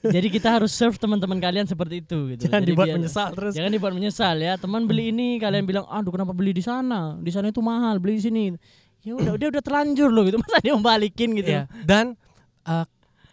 [0.00, 2.46] Jadi kita harus serve teman-teman kalian seperti itu gitu.
[2.46, 4.54] jangan Jadi dibuat biar- menyesal terus Jangan dibuat menyesal ya.
[4.54, 7.18] Teman beli ini kalian bilang, "Aduh, kenapa beli di sana?
[7.18, 8.44] Di sana itu mahal, beli di sini."
[9.02, 10.38] Ya udah, dia udah terlanjur loh gitu.
[10.38, 11.50] Masa dia mau balikin gitu.
[11.50, 11.66] Iya.
[11.82, 12.14] dan
[12.62, 12.86] eh,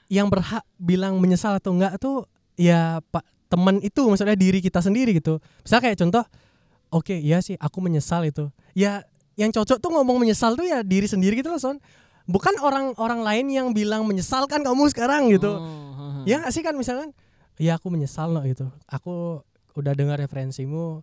[0.09, 5.17] yang berhak bilang menyesal atau enggak tuh ya pak teman itu maksudnya diri kita sendiri
[5.17, 5.41] gitu.
[5.65, 6.23] Misalnya kayak contoh
[6.93, 8.53] oke ya sih aku menyesal itu.
[8.77, 9.03] Ya
[9.35, 11.81] yang cocok tuh ngomong menyesal tuh ya diri sendiri gitu loh son.
[12.29, 15.49] Bukan orang-orang lain yang bilang menyesalkan kamu sekarang gitu.
[15.49, 17.09] Oh, ya nggak sih kan misalkan
[17.57, 18.69] ya aku menyesal loh gitu.
[18.85, 19.41] Aku
[19.73, 21.01] udah dengar referensimu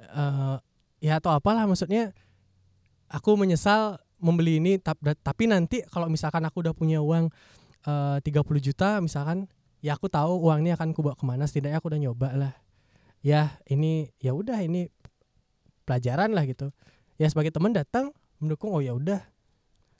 [0.00, 0.56] eh
[1.00, 2.12] ya atau apalah maksudnya
[3.10, 7.32] aku menyesal membeli ini tap- tapi nanti kalau misalkan aku udah punya uang
[7.88, 9.48] eh 30 juta misalkan
[9.80, 12.54] ya aku tahu uang ini akan kubawa ke mana setidaknya aku udah nyoba lah
[13.20, 14.88] ya ini ya udah ini
[15.84, 16.72] pelajaran lah gitu
[17.20, 19.20] ya sebagai teman datang mendukung oh ya udah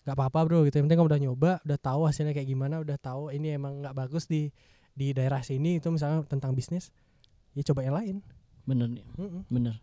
[0.04, 2.96] nggak apa-apa bro gitu yang penting kamu udah nyoba udah tahu hasilnya kayak gimana udah
[2.96, 4.48] tahu ini emang nggak bagus di
[4.96, 6.88] di daerah sini itu misalnya tentang bisnis
[7.52, 8.16] ya coba yang lain
[8.70, 9.42] Bener nih, Mm-mm.
[9.50, 9.82] bener.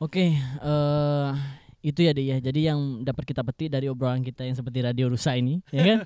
[0.00, 1.30] Oke, eh
[1.82, 2.40] itu ya dia.
[2.40, 5.98] Jadi yang dapat kita petik dari obrolan kita yang seperti radio rusa ini, ya kan?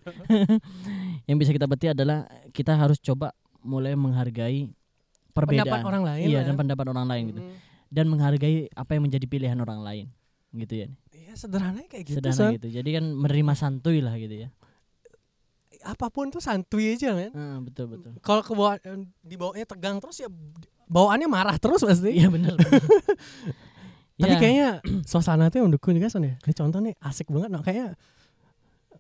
[1.27, 4.71] yang bisa kita petik adalah kita harus coba mulai menghargai
[5.31, 5.67] perbedaan.
[5.67, 6.59] pendapat orang lain Iya, lah dan ya.
[6.59, 7.41] pendapat orang lain gitu.
[7.41, 7.57] Mm-mm.
[7.87, 10.07] Dan menghargai apa yang menjadi pilihan orang lain.
[10.51, 10.89] Gitu ya.
[11.11, 12.53] Iya sederhananya kayak gitu Sederhana Son.
[12.55, 12.69] gitu.
[12.71, 14.51] Jadi kan menerima santuy lah gitu ya.
[15.85, 18.11] apa pun tuh santuy aja men Ah, betul betul.
[18.19, 18.75] kalau ke bawah
[19.21, 20.27] dibawanya tegang terus ya
[20.85, 22.59] bawaannya marah terus pasti Iya benar.
[24.19, 24.69] tapi Ya, kayaknya
[25.07, 27.95] suasana tuh yang mendukung juga Son ya ini contoh nih asik banget no kayaknya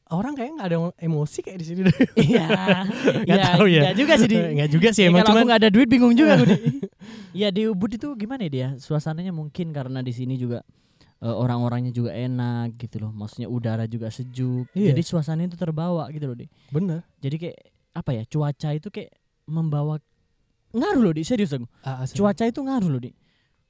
[0.08, 1.96] orang kayaknya nggak ada emosi kayak di sini deh
[2.30, 2.46] Iya.
[3.26, 3.80] Nggak Iya, tahu ya.
[3.82, 4.36] nggak juga sih di.
[4.38, 6.56] nggak juga sih Ya, emang kalau cuman aku nggak ada duit bingung juga aku di.
[7.38, 8.68] Iya di Ubud itu gimana ya dia?
[8.76, 10.62] Suasananya mungkin karena di sini juga
[11.18, 13.12] eh, orang-orangnya juga enak gitu loh.
[13.12, 14.70] Maksudnya udara juga sejuk.
[14.72, 14.94] Iya.
[14.94, 16.46] Jadi suasananya itu terbawa gitu loh, Di.
[16.70, 17.58] bener Jadi kayak
[17.92, 18.22] apa ya?
[18.24, 19.12] Cuaca itu kayak
[19.44, 20.00] membawa
[20.72, 21.22] ngaruh loh, Di.
[21.22, 21.66] Serius aku.
[21.82, 22.16] Ah, asli.
[22.16, 23.12] Cuaca itu ngaruh loh, Di.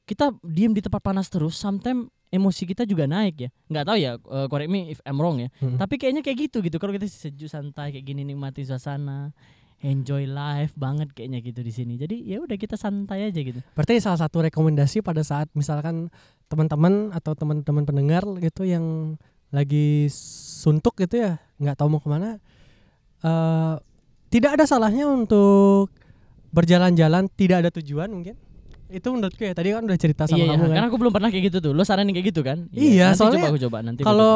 [0.07, 3.51] Kita diem di tempat panas terus, sometimes emosi kita juga naik ya.
[3.73, 5.49] Nggak tahu ya, eh, correct me if I'm wrong ya.
[5.59, 5.81] Mm.
[5.81, 6.77] Tapi kayaknya kayak gitu gitu.
[6.77, 9.33] Kalau kita sejuk santai kayak gini nikmati suasana,
[9.81, 11.95] enjoy life banget kayaknya gitu di sini.
[12.01, 13.61] Jadi ya udah kita santai aja gitu.
[13.77, 16.13] Berarti salah satu rekomendasi pada saat misalkan
[16.47, 19.17] teman-teman atau teman-teman pendengar gitu yang
[19.51, 22.43] lagi suntuk gitu ya, nggak tahu mau ke mana,
[23.23, 23.75] eh
[24.27, 25.89] tidak ada salahnya untuk
[26.51, 28.35] berjalan-jalan tidak ada tujuan mungkin.
[28.91, 29.53] Itu menurutku ya.
[29.53, 30.63] Tadi kan udah cerita sama iya, kamu iya.
[30.63, 30.75] kan.
[30.79, 31.73] karena aku belum pernah kayak gitu tuh.
[31.75, 32.71] Lo saranin kayak gitu kan?
[32.71, 34.01] Iya, nanti soalnya coba aku coba nanti.
[34.07, 34.35] Kalau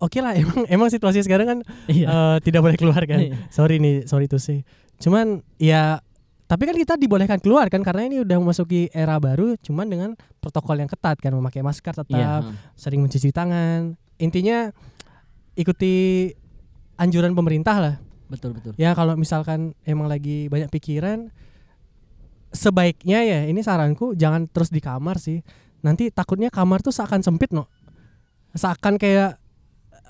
[0.00, 1.58] oke lah emang emang situasi sekarang kan
[1.88, 2.06] iya.
[2.08, 3.20] eh, tidak boleh keluar kan.
[3.20, 3.36] Iya.
[3.48, 4.64] sorry nih, sorry tuh sih.
[5.00, 6.04] Cuman ya
[6.50, 10.10] tapi kan kita dibolehkan keluar kan karena ini udah memasuki era baru cuman dengan
[10.42, 12.42] protokol yang ketat kan memakai masker tetap Iya,
[12.74, 14.74] sering mencuci tangan intinya
[15.54, 16.26] ikuti
[16.98, 17.94] anjuran pemerintah lah
[18.26, 18.74] betul betul.
[18.74, 21.30] ya kalau misalkan emang lagi banyak pikiran
[22.50, 25.40] sebaiknya ya ini saranku jangan terus di kamar sih
[25.80, 27.70] nanti takutnya kamar tuh seakan sempit no
[28.52, 29.38] seakan kayak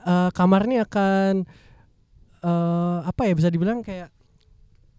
[0.03, 1.44] eh, kamar ini akan
[2.40, 4.09] eh, apa ya bisa dibilang kayak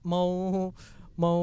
[0.02, 0.70] mau
[1.16, 1.42] mau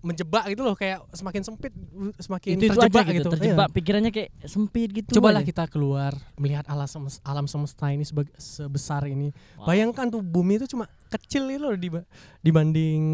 [0.00, 1.76] menjebak gitu loh kayak semakin sempit
[2.16, 3.20] semakin Itu itu terjebak aja gitu.
[3.20, 3.74] gitu Terjebak Iya.
[3.76, 5.12] pikirannya kayak sempit gitu.
[5.12, 5.48] Cobalah aja.
[5.52, 9.28] kita keluar melihat alam semesta, alam semesta ini sebesar ini.
[9.60, 9.68] Wow.
[9.68, 12.08] Bayangkan tuh bumi itu cuma kecil itu loh diba-
[12.40, 13.04] dibanding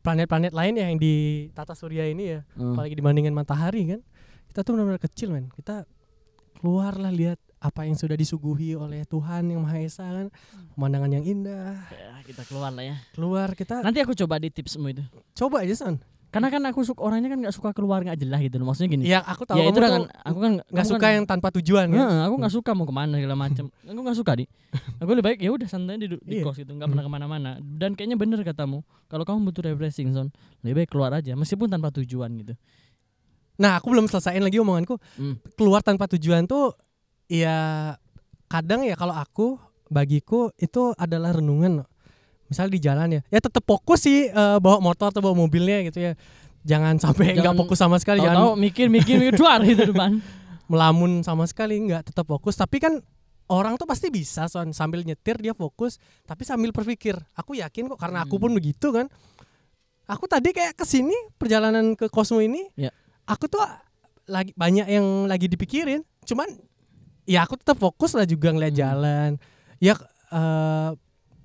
[0.00, 2.40] planet-planet lain ya yang di tata surya ini ya.
[2.56, 2.74] Hmm.
[2.76, 4.00] Apalagi dibandingin matahari kan.
[4.50, 5.46] Kita tuh benar-benar kecil men.
[5.52, 5.86] Kita
[6.58, 10.26] keluarlah lihat apa yang sudah disuguhi oleh Tuhan yang Maha Esa kan.
[10.74, 11.76] Pemandangan yang indah.
[11.92, 12.96] Ya, kita keluar lah ya.
[13.12, 15.04] Keluar kita Nanti aku coba di tipsmu itu.
[15.36, 15.96] coba aja Son.
[16.30, 18.70] Karena kan aku suka orangnya kan nggak suka keluar nggak jelas gitu loh.
[18.70, 19.04] Maksudnya gini.
[19.04, 21.86] Ya aku tahu ya itu kan aku kan nggak kamu suka kan- yang tanpa tujuan
[21.90, 21.98] kan.
[22.06, 23.64] Heeh, aku nggak suka mau ke mana segala macam.
[23.66, 24.44] aku nggak suka di.
[25.02, 26.46] Aku lebih baik ya udah santai di, di Iya.
[26.46, 27.50] kos gitu, nggak pernah ke mana-mana.
[27.58, 28.86] Dan kayaknya bener katamu.
[29.10, 30.30] Kalau kamu butuh refreshing zone,
[30.62, 32.54] lebih baik keluar aja, meskipun tanpa tujuan gitu.
[33.58, 34.96] Nah, aku belum selesaiin lagi omonganku.
[35.18, 35.36] Hmm.
[35.58, 36.72] Keluar tanpa tujuan tuh
[37.26, 37.92] ya
[38.46, 39.58] kadang ya kalau aku
[39.90, 41.82] bagiku itu adalah renungan.
[42.50, 46.02] Misal di jalan ya, ya tetap fokus sih eh, bawa motor atau bawa mobilnya gitu
[46.02, 46.12] ya.
[46.60, 50.18] Jangan sampai nggak fokus sama sekali, Tahu jangan mikir mikir mikir duar gitu depan.
[50.70, 52.54] melamun sama sekali, nggak tetap fokus.
[52.54, 52.98] Tapi kan
[53.46, 57.14] orang tuh pasti bisa son sambil nyetir dia fokus, tapi sambil berpikir.
[57.34, 58.44] Aku yakin kok karena aku Hmm.
[58.46, 59.06] pun begitu kan.
[60.06, 62.90] Aku tadi kayak ke sini perjalanan ke Cosmo ini, Ya.
[63.24, 63.62] aku tuh
[64.26, 66.02] lagi banyak yang lagi dipikirin.
[66.22, 66.46] Cuman
[67.26, 68.82] ya aku tetap fokus lah juga ngeliat Hmm.
[68.84, 69.30] jalan.
[69.78, 69.94] Ya
[70.30, 70.90] eh,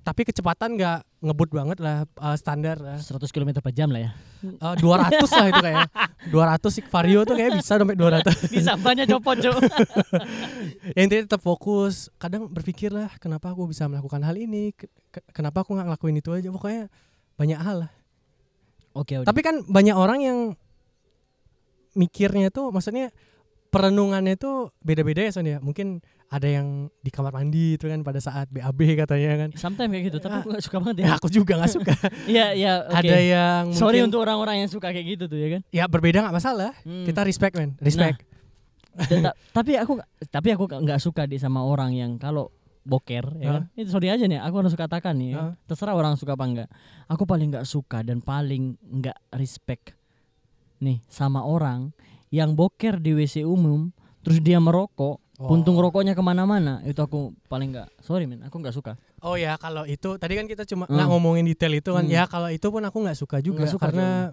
[0.06, 2.94] tapi kecepatan nggak ngebut banget lah eh, standar lah.
[2.94, 4.10] 100 km per jam lah ya.
[4.46, 5.82] Eh, 200 lah itu kayak.
[6.30, 8.22] 200 sih Vario tuh kayak bisa sampai 200.
[8.46, 9.58] Di sampahnya copot, Cok.
[10.94, 15.26] ya intinya tetap fokus kadang berpikir lah kenapa aku bisa melakukan hal ini Ke- ke-
[15.34, 16.86] kenapa aku nggak ngelakuin itu aja pokoknya
[17.34, 17.90] banyak hal lah
[18.94, 19.26] Oke, udah.
[19.26, 20.38] tapi kan banyak orang yang
[21.92, 23.10] mikirnya tuh maksudnya
[23.76, 28.18] perenungannya tuh beda-beda ya Son ya mungkin ada yang di kamar mandi itu kan pada
[28.18, 31.12] saat BAB katanya kan sometimes kayak gitu, tapi aku gak suka banget ya ya.
[31.18, 31.94] aku juga nggak suka
[32.28, 32.98] Iya, iya, oke.
[32.98, 35.60] ada yang Sorry mungkin- untuk orang-orang yang suka kayak gitu tuh ya kan.
[35.70, 37.04] ya berbeda nggak masalah Hmm.
[37.04, 38.26] kita respect men respect
[38.96, 42.50] ta- tapi aku tapi aku nggak suka di sama orang yang kalau
[42.82, 43.62] boker ya kan?
[43.74, 45.36] itu sorry aja nih aku harus katakan nih ya.
[45.36, 45.52] Hah?
[45.64, 46.68] terserah orang suka apa enggak
[47.04, 49.94] aku paling nggak suka dan paling nggak respect
[50.76, 51.90] nih sama orang
[52.28, 55.52] yang boker di WC umum terus dia merokok Oh.
[55.52, 59.52] puntung rokoknya ke mana-mana itu aku paling nggak sorry men aku nggak suka Oh ya
[59.56, 60.96] kalau itu tadi kan kita cuma Hmm.
[60.96, 62.10] nggak ngomongin detail itu kan Hmm.
[62.10, 64.32] ya kalau itu pun aku nggak suka juga Nggak suka karena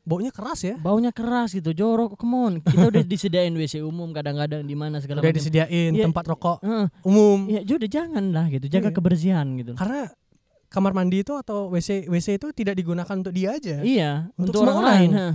[0.00, 4.64] baunya keras ya baunya keras gitu jorok come on kita udah disediain WC umum kadang-kadang
[4.64, 6.04] di mana segala udah macam disediain Iya.
[6.08, 8.96] tempat rokok Heeh, umum ya udah jangan lah gitu jaga Iya.
[8.96, 10.08] kebersihan gitu karena
[10.66, 14.60] kamar mandi itu atau WC WC itu tidak digunakan untuk dia aja Iya, Untuk untuk,
[14.64, 14.96] semua orang, orang.
[14.96, 15.10] lain.
[15.12, 15.28] ha.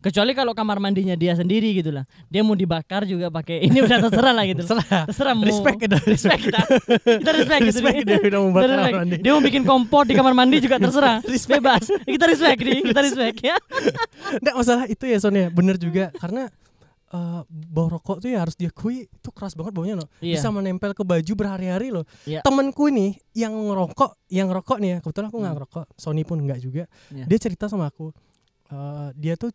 [0.00, 2.08] Kecuali kalau kamar mandinya dia sendiri gitu lah.
[2.26, 4.64] Dia mau dibakar juga pakai ini udah terserah lah gitu.
[4.64, 5.04] Terserah.
[5.06, 6.60] Terserah mau respect kita respect kita.
[7.20, 7.78] Kita respect, gitu.
[7.84, 8.96] respect dia udah Kita membuat kamar respect.
[8.96, 11.20] mandi Dia mau bikin kompor di kamar mandi juga terserah.
[11.28, 11.60] Respect.
[11.60, 11.84] Bebas.
[12.02, 13.56] Kita respect nih, kita respect ya.
[14.40, 16.48] nggak masalah itu ya Son ya bener juga karena
[17.10, 20.08] eh, bau rokok tuh ya harus diakui itu keras banget baunya loh.
[20.22, 20.38] Iya.
[20.38, 22.08] Bisa menempel ke baju berhari-hari loh.
[22.24, 22.40] Iya.
[22.40, 25.58] Temenku nih yang ngerokok, yang ngerokok nih ya, kebetulan aku nggak Hmm.
[25.60, 26.84] ngerokok, Sony pun nggak juga.
[27.10, 27.24] Iya.
[27.26, 28.14] Dia cerita sama aku,
[28.70, 29.50] eh, dia tuh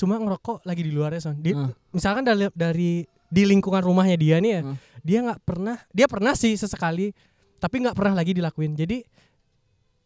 [0.00, 1.36] cuma ngerokok lagi di luar ya son.
[1.38, 1.68] Dia, Ah.
[1.92, 2.90] Misalkan dari, dari
[3.28, 4.76] di lingkungan rumahnya dia nih ya, Hmm.
[5.04, 7.12] dia nggak pernah, dia pernah sih sesekali,
[7.60, 8.72] tapi nggak pernah lagi dilakuin.
[8.72, 9.04] Jadi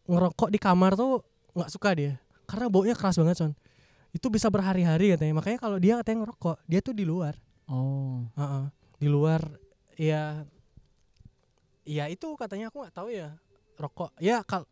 [0.05, 1.23] ngerokok di kamar tuh
[1.55, 3.53] nggak suka dia, karena baunya keras banget son.
[4.11, 5.39] Itu bisa berhari-hari katanya.
[5.39, 7.39] Makanya kalau dia katanya ngerokok, dia tuh di luar.
[7.65, 8.27] Oh.
[8.35, 8.65] Heeh.
[8.95, 9.43] di luar
[9.99, 10.47] ya
[11.83, 13.35] ya itu katanya aku nggak tahu ya
[13.75, 14.63] rokok ya kal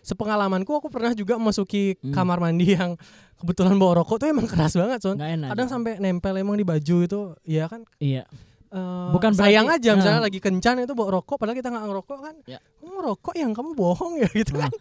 [0.00, 2.12] sepengalamanku aku pernah juga memasuki Hmm.
[2.12, 2.94] kamar mandi yang
[3.34, 5.50] kebetulan bawa rokok tuh emang keras banget son enak.
[5.50, 8.26] kadang sampai nempel emang di baju itu ya kan Iya.
[8.68, 10.26] eh, Bukan sayang berarti- aja misalnya nah.
[10.26, 12.58] lagi kencan itu bawa rokok padahal kita nggak ngerokok kan Ya.
[12.80, 14.74] ngerokok yang kamu bohong ya gitu Nah, kan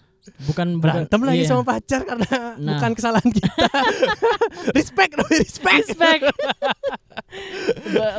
[0.43, 1.47] Bukan berantem lagi iya.
[1.47, 2.75] sama pacar karena Nah.
[2.75, 3.47] bukan kesalahan kita
[4.75, 6.23] respect dong respect Respect.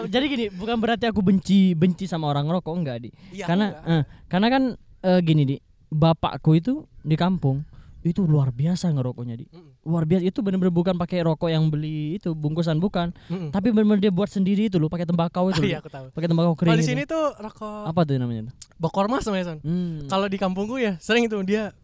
[0.09, 3.11] Jadi gini, bukan berarti aku benci benci sama orang ngerokok enggak, Di.
[3.33, 3.85] Iya, karena enggak.
[3.87, 4.63] eh, karena kan
[5.01, 5.57] eh, gini, Di.
[5.89, 7.65] Bapakku itu di kampung
[7.99, 9.45] itu luar biasa ngerokoknya, Di.
[9.83, 13.51] Luar biasa itu benar-benar bukan pakai rokok yang beli itu bungkusan bukan, Mm-mm.
[13.51, 15.61] tapi benar-benar dia buat sendiri itu loh, pakai tembakau itu.
[15.61, 16.73] Oh, iya aku tahu Pakai tembakau kering.
[16.73, 16.93] kalau di itu.
[16.95, 18.43] sini tuh rokok apa tuh namanya?
[18.49, 18.55] tuh?
[18.79, 20.07] Bokormas namanya son Hmm.
[20.07, 21.75] Kalau di kampungku ya sering itu dia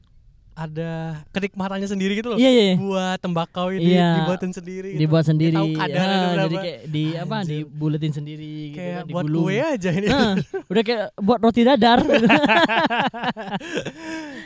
[0.55, 0.91] ada
[1.29, 2.39] kenikmatannya sendiri gitu loh.
[2.39, 2.77] Iya, iya, iya.
[2.77, 4.23] Buat tembakau ini Iya.
[4.23, 5.01] dibuatin sendiri gitu.
[5.03, 5.51] dibuat sendiri.
[5.53, 5.99] tahu Ah, itu
[6.41, 7.35] jadi kayak di apa?
[7.37, 7.51] Anjir.
[7.61, 9.45] Dibuletin sendiri gitu Kayak kan, buat digulung.
[9.45, 10.07] kue aja ini.
[10.07, 10.33] Nah,
[10.65, 11.99] udah kayak buat roti dadar.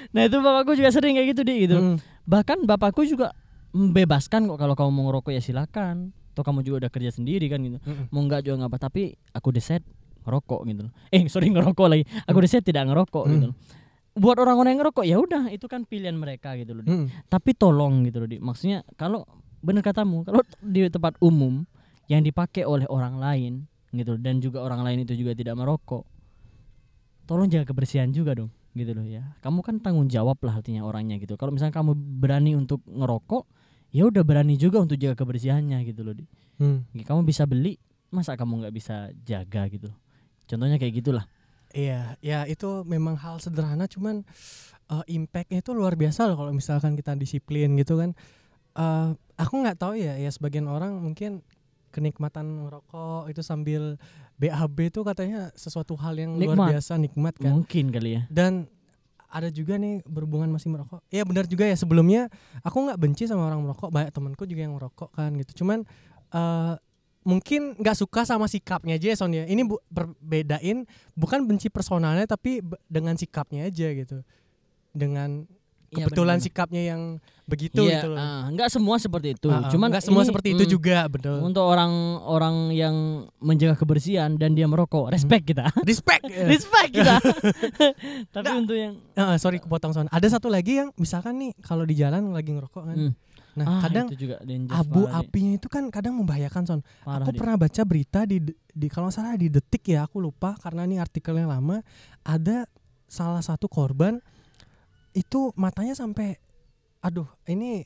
[0.08, 1.76] nah itu bapakku juga sering kayak gitu di gitu.
[1.76, 1.96] Mm.
[2.24, 3.32] Bahkan bapakku juga
[3.70, 6.12] membebaskan kok kalau kamu mau ngerokok ya silakan.
[6.32, 7.78] Atau kamu juga udah kerja sendiri kan gitu.
[7.82, 8.08] Mm-mm.
[8.08, 8.78] Mau enggak juga nggak apa.
[8.80, 9.84] Tapi aku decide
[10.22, 10.80] ngerokok gitu.
[10.86, 10.92] loh.
[11.08, 12.04] Eh sorry ngerokok lagi.
[12.24, 13.32] Aku decide tidak ngerokok Mm.
[13.34, 13.46] gitu.
[13.48, 13.56] loh.
[14.18, 16.82] Buat orang-orang yang ngerokok ya udah itu kan pilihan mereka gitu loh.
[16.82, 16.90] Di.
[16.90, 17.06] Mm.
[17.30, 18.42] Tapi tolong gitu loh di.
[18.42, 19.22] Maksudnya kalau
[19.62, 21.66] bener katamu kalau di tempat umum
[22.06, 23.52] yang dipakai oleh orang lain
[23.90, 26.04] gitu dan juga orang lain itu juga tidak merokok
[27.26, 31.18] tolong jaga kebersihan juga dong gitu loh ya kamu kan tanggung jawab lah artinya orangnya
[31.18, 33.44] gitu kalau misalnya kamu berani untuk ngerokok
[33.90, 36.26] ya udah berani juga untuk jaga kebersihannya gitu loh di
[36.58, 37.06] Mm.
[37.06, 37.78] kamu bisa beli
[38.10, 39.94] masa kamu nggak bisa jaga gitu
[40.50, 41.30] contohnya kayak gitulah
[41.76, 44.24] Iya, ya itu memang hal sederhana cuman
[44.88, 48.16] eh, impactnya itu luar biasa loh kalau misalkan kita disiplin gitu kan.
[48.78, 51.44] Eh, aku nggak tahu ya, ya sebagian orang mungkin
[51.90, 53.96] kenikmatan merokok itu sambil
[54.38, 56.68] BAB itu katanya sesuatu hal yang luar Nikmat.
[56.78, 57.50] biasa nikmat kan.
[57.58, 58.68] mungkin kali ya dan
[59.28, 62.32] ada juga nih berhubungan masih merokok ya benar juga ya sebelumnya
[62.64, 65.84] aku nggak benci sama orang merokok banyak temanku juga yang merokok kan gitu cuman
[66.32, 66.74] eh
[67.28, 72.64] mungkin nggak suka sama sikapnya aja ya ya ini bu, berbedain bukan benci personalnya tapi
[72.88, 74.24] dengan sikapnya aja gitu.
[74.96, 75.44] Dengan
[75.88, 76.44] Iya, kebetulan benar-benar.
[76.44, 77.02] sikapnya yang
[77.48, 78.20] begitu Iya, gitu loh.
[78.52, 79.48] nggak semua seperti itu.
[79.48, 81.40] Ah, cuman nggak semua ini, seperti itu mm, juga betul.
[81.40, 82.96] untuk orang-orang yang
[83.40, 85.64] menjaga kebersihan dan dia merokok respect kita.
[85.88, 86.28] Respect!
[86.52, 87.16] Respect kita.
[88.36, 88.60] Tapi Nggak.
[88.60, 90.12] untuk yang Ah, sorry kepotong Son.
[90.12, 92.96] Ada satu lagi yang misalkan nih kalau di jalan lagi ngerokok kan.
[93.08, 93.12] Hmm.
[93.58, 94.38] Nah ah, kadang itu juga
[94.70, 96.80] abu parah, apinya itu kan kadang membahayakan son.
[97.02, 100.86] Parah, aku pernah baca berita di di kalau salah di detik ya aku lupa karena
[100.86, 101.82] ini artikelnya lama
[102.22, 102.70] ada
[103.10, 104.22] salah satu korban
[105.12, 106.38] itu matanya sampai
[107.02, 107.82] aduh ini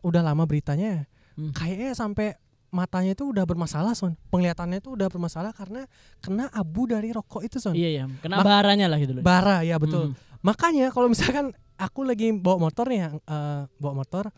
[0.00, 1.02] udah lama beritanya ya.
[1.36, 1.52] Hmm.
[1.52, 2.36] kayaknya sampai
[2.70, 5.84] matanya itu udah bermasalah son penglihatannya itu udah bermasalah karena
[6.22, 9.60] kena abu dari rokok itu son iya iya kena Mak- baranya lah gitu loh bara
[9.66, 10.28] ya betul Hmm.
[10.40, 14.32] Makanya kalau misalkan aku lagi bawa motor nih, eh, bawa motor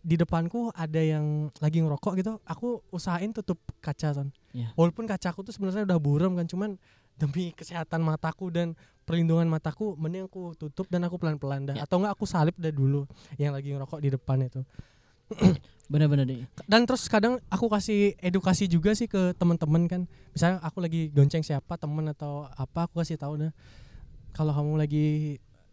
[0.00, 4.28] di depanku ada yang lagi ngerokok gitu, aku usahain tutup kaca son.
[4.56, 4.72] Iya.
[4.72, 6.80] Walaupun kacaku tuh sebenarnya udah buram kan, cuman
[7.20, 8.72] demi kesehatan mataku dan
[9.04, 11.76] perlindungan mataku, mending aku tutup dan aku pelan-pelan dah.
[11.76, 11.84] Ya.
[11.84, 13.04] Atau enggak aku salip dah dulu
[13.36, 14.64] yang lagi ngerokok di depan itu.
[15.90, 20.02] bener-bener deh Dan terus kadang aku kasih edukasi juga sih ke teman-teman kan.
[20.32, 23.52] Misalnya aku lagi gonceng siapa temen atau apa, aku kasih tahu dah.
[24.30, 25.06] Kalau kamu lagi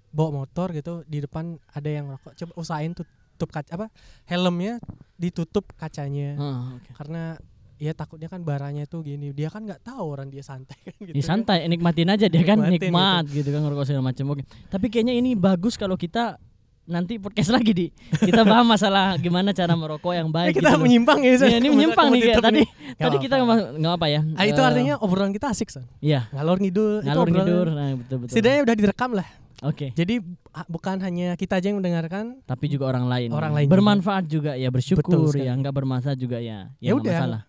[0.09, 2.97] bawa motor gitu di depan ada yang rokok, coba usahain
[3.37, 3.87] tutup kaca apa
[4.25, 4.81] helmnya
[5.13, 6.89] ditutup kacanya Ah, oke.
[6.91, 7.37] karena
[7.77, 11.13] ya takutnya kan baranya tuh gini dia kan nggak tahu orang dia santai kan gitu
[11.13, 11.29] Ya, kan.
[11.37, 13.47] santai nikmatin aja dia kan Nikmatin nikmat gitu.
[13.47, 16.41] kan ngerokok segala macam oke tapi kayaknya ini bagus kalau kita
[16.83, 20.79] nanti podcast lagi di kita bahas masalah gimana cara merokok yang baik kita gitu loh.
[20.79, 21.31] menyimpang ya.
[21.37, 22.61] Iya, ini menyimpang nih kayak tadi
[22.95, 23.75] tadi kita apa-apa.
[23.75, 27.27] nggak apa ya Ah, itu Eh, artinya obrolan kita asik son iya ngalor ngidul ngalor
[27.27, 29.27] ngidur nah betul betul setidaknya udah direkam lah
[29.59, 30.15] oke jadi
[30.51, 33.57] ah, bukan hanya kita aja yang mendengarkan tapi juga orang lain Orang ya.
[33.57, 35.45] lain bermanfaat juga, ya Betul bersyukur sekali.
[35.45, 37.13] ya nggak bermasalah juga ya Ya nggak udah.
[37.15, 37.41] masalah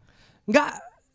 [0.45, 0.69] nggak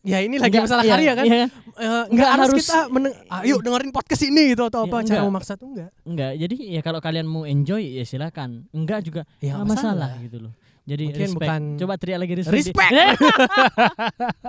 [0.03, 1.35] ya ini lagi Nggak, masalah iya, karya kan iya
[1.73, 4.97] Eh, nggak Nggak harus, harus- kita meneng- ayo dengerin podcast ini gitu atau Ya, apa
[4.99, 5.25] cara enggak.
[5.27, 8.69] memaksa tuh enggak Enggak, jadi ya kalau kalian mau enjoy ya silakan.
[8.69, 10.11] Enggak juga ya nggak nggak masalah.
[10.19, 10.53] gitu loh.
[10.83, 11.39] Jadi Mungkin respect.
[11.39, 12.57] bukan Coba teriak lagi respect.
[12.59, 12.93] Respect!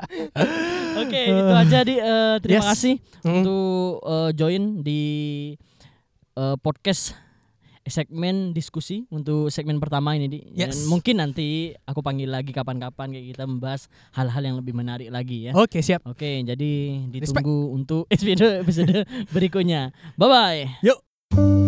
[0.97, 2.69] Oke, itu aja di eh, terima Yes.
[2.71, 3.31] kasih Mm.
[3.33, 5.03] untuk eh, join di
[6.37, 7.15] eh, podcast
[7.85, 10.57] segmen diskusi untuk segmen pertama ini di Yes.
[10.57, 15.51] Dan mungkin nanti aku panggil lagi kapan-kapan kayak kita membahas hal-hal yang lebih menarik lagi
[15.51, 15.53] ya.
[15.53, 16.01] Oke, siap.
[16.09, 16.73] Oke, jadi
[17.13, 19.93] ditunggu untuk episode episode berikutnya.
[20.17, 20.63] Bye bye.
[20.81, 21.64] Yuk.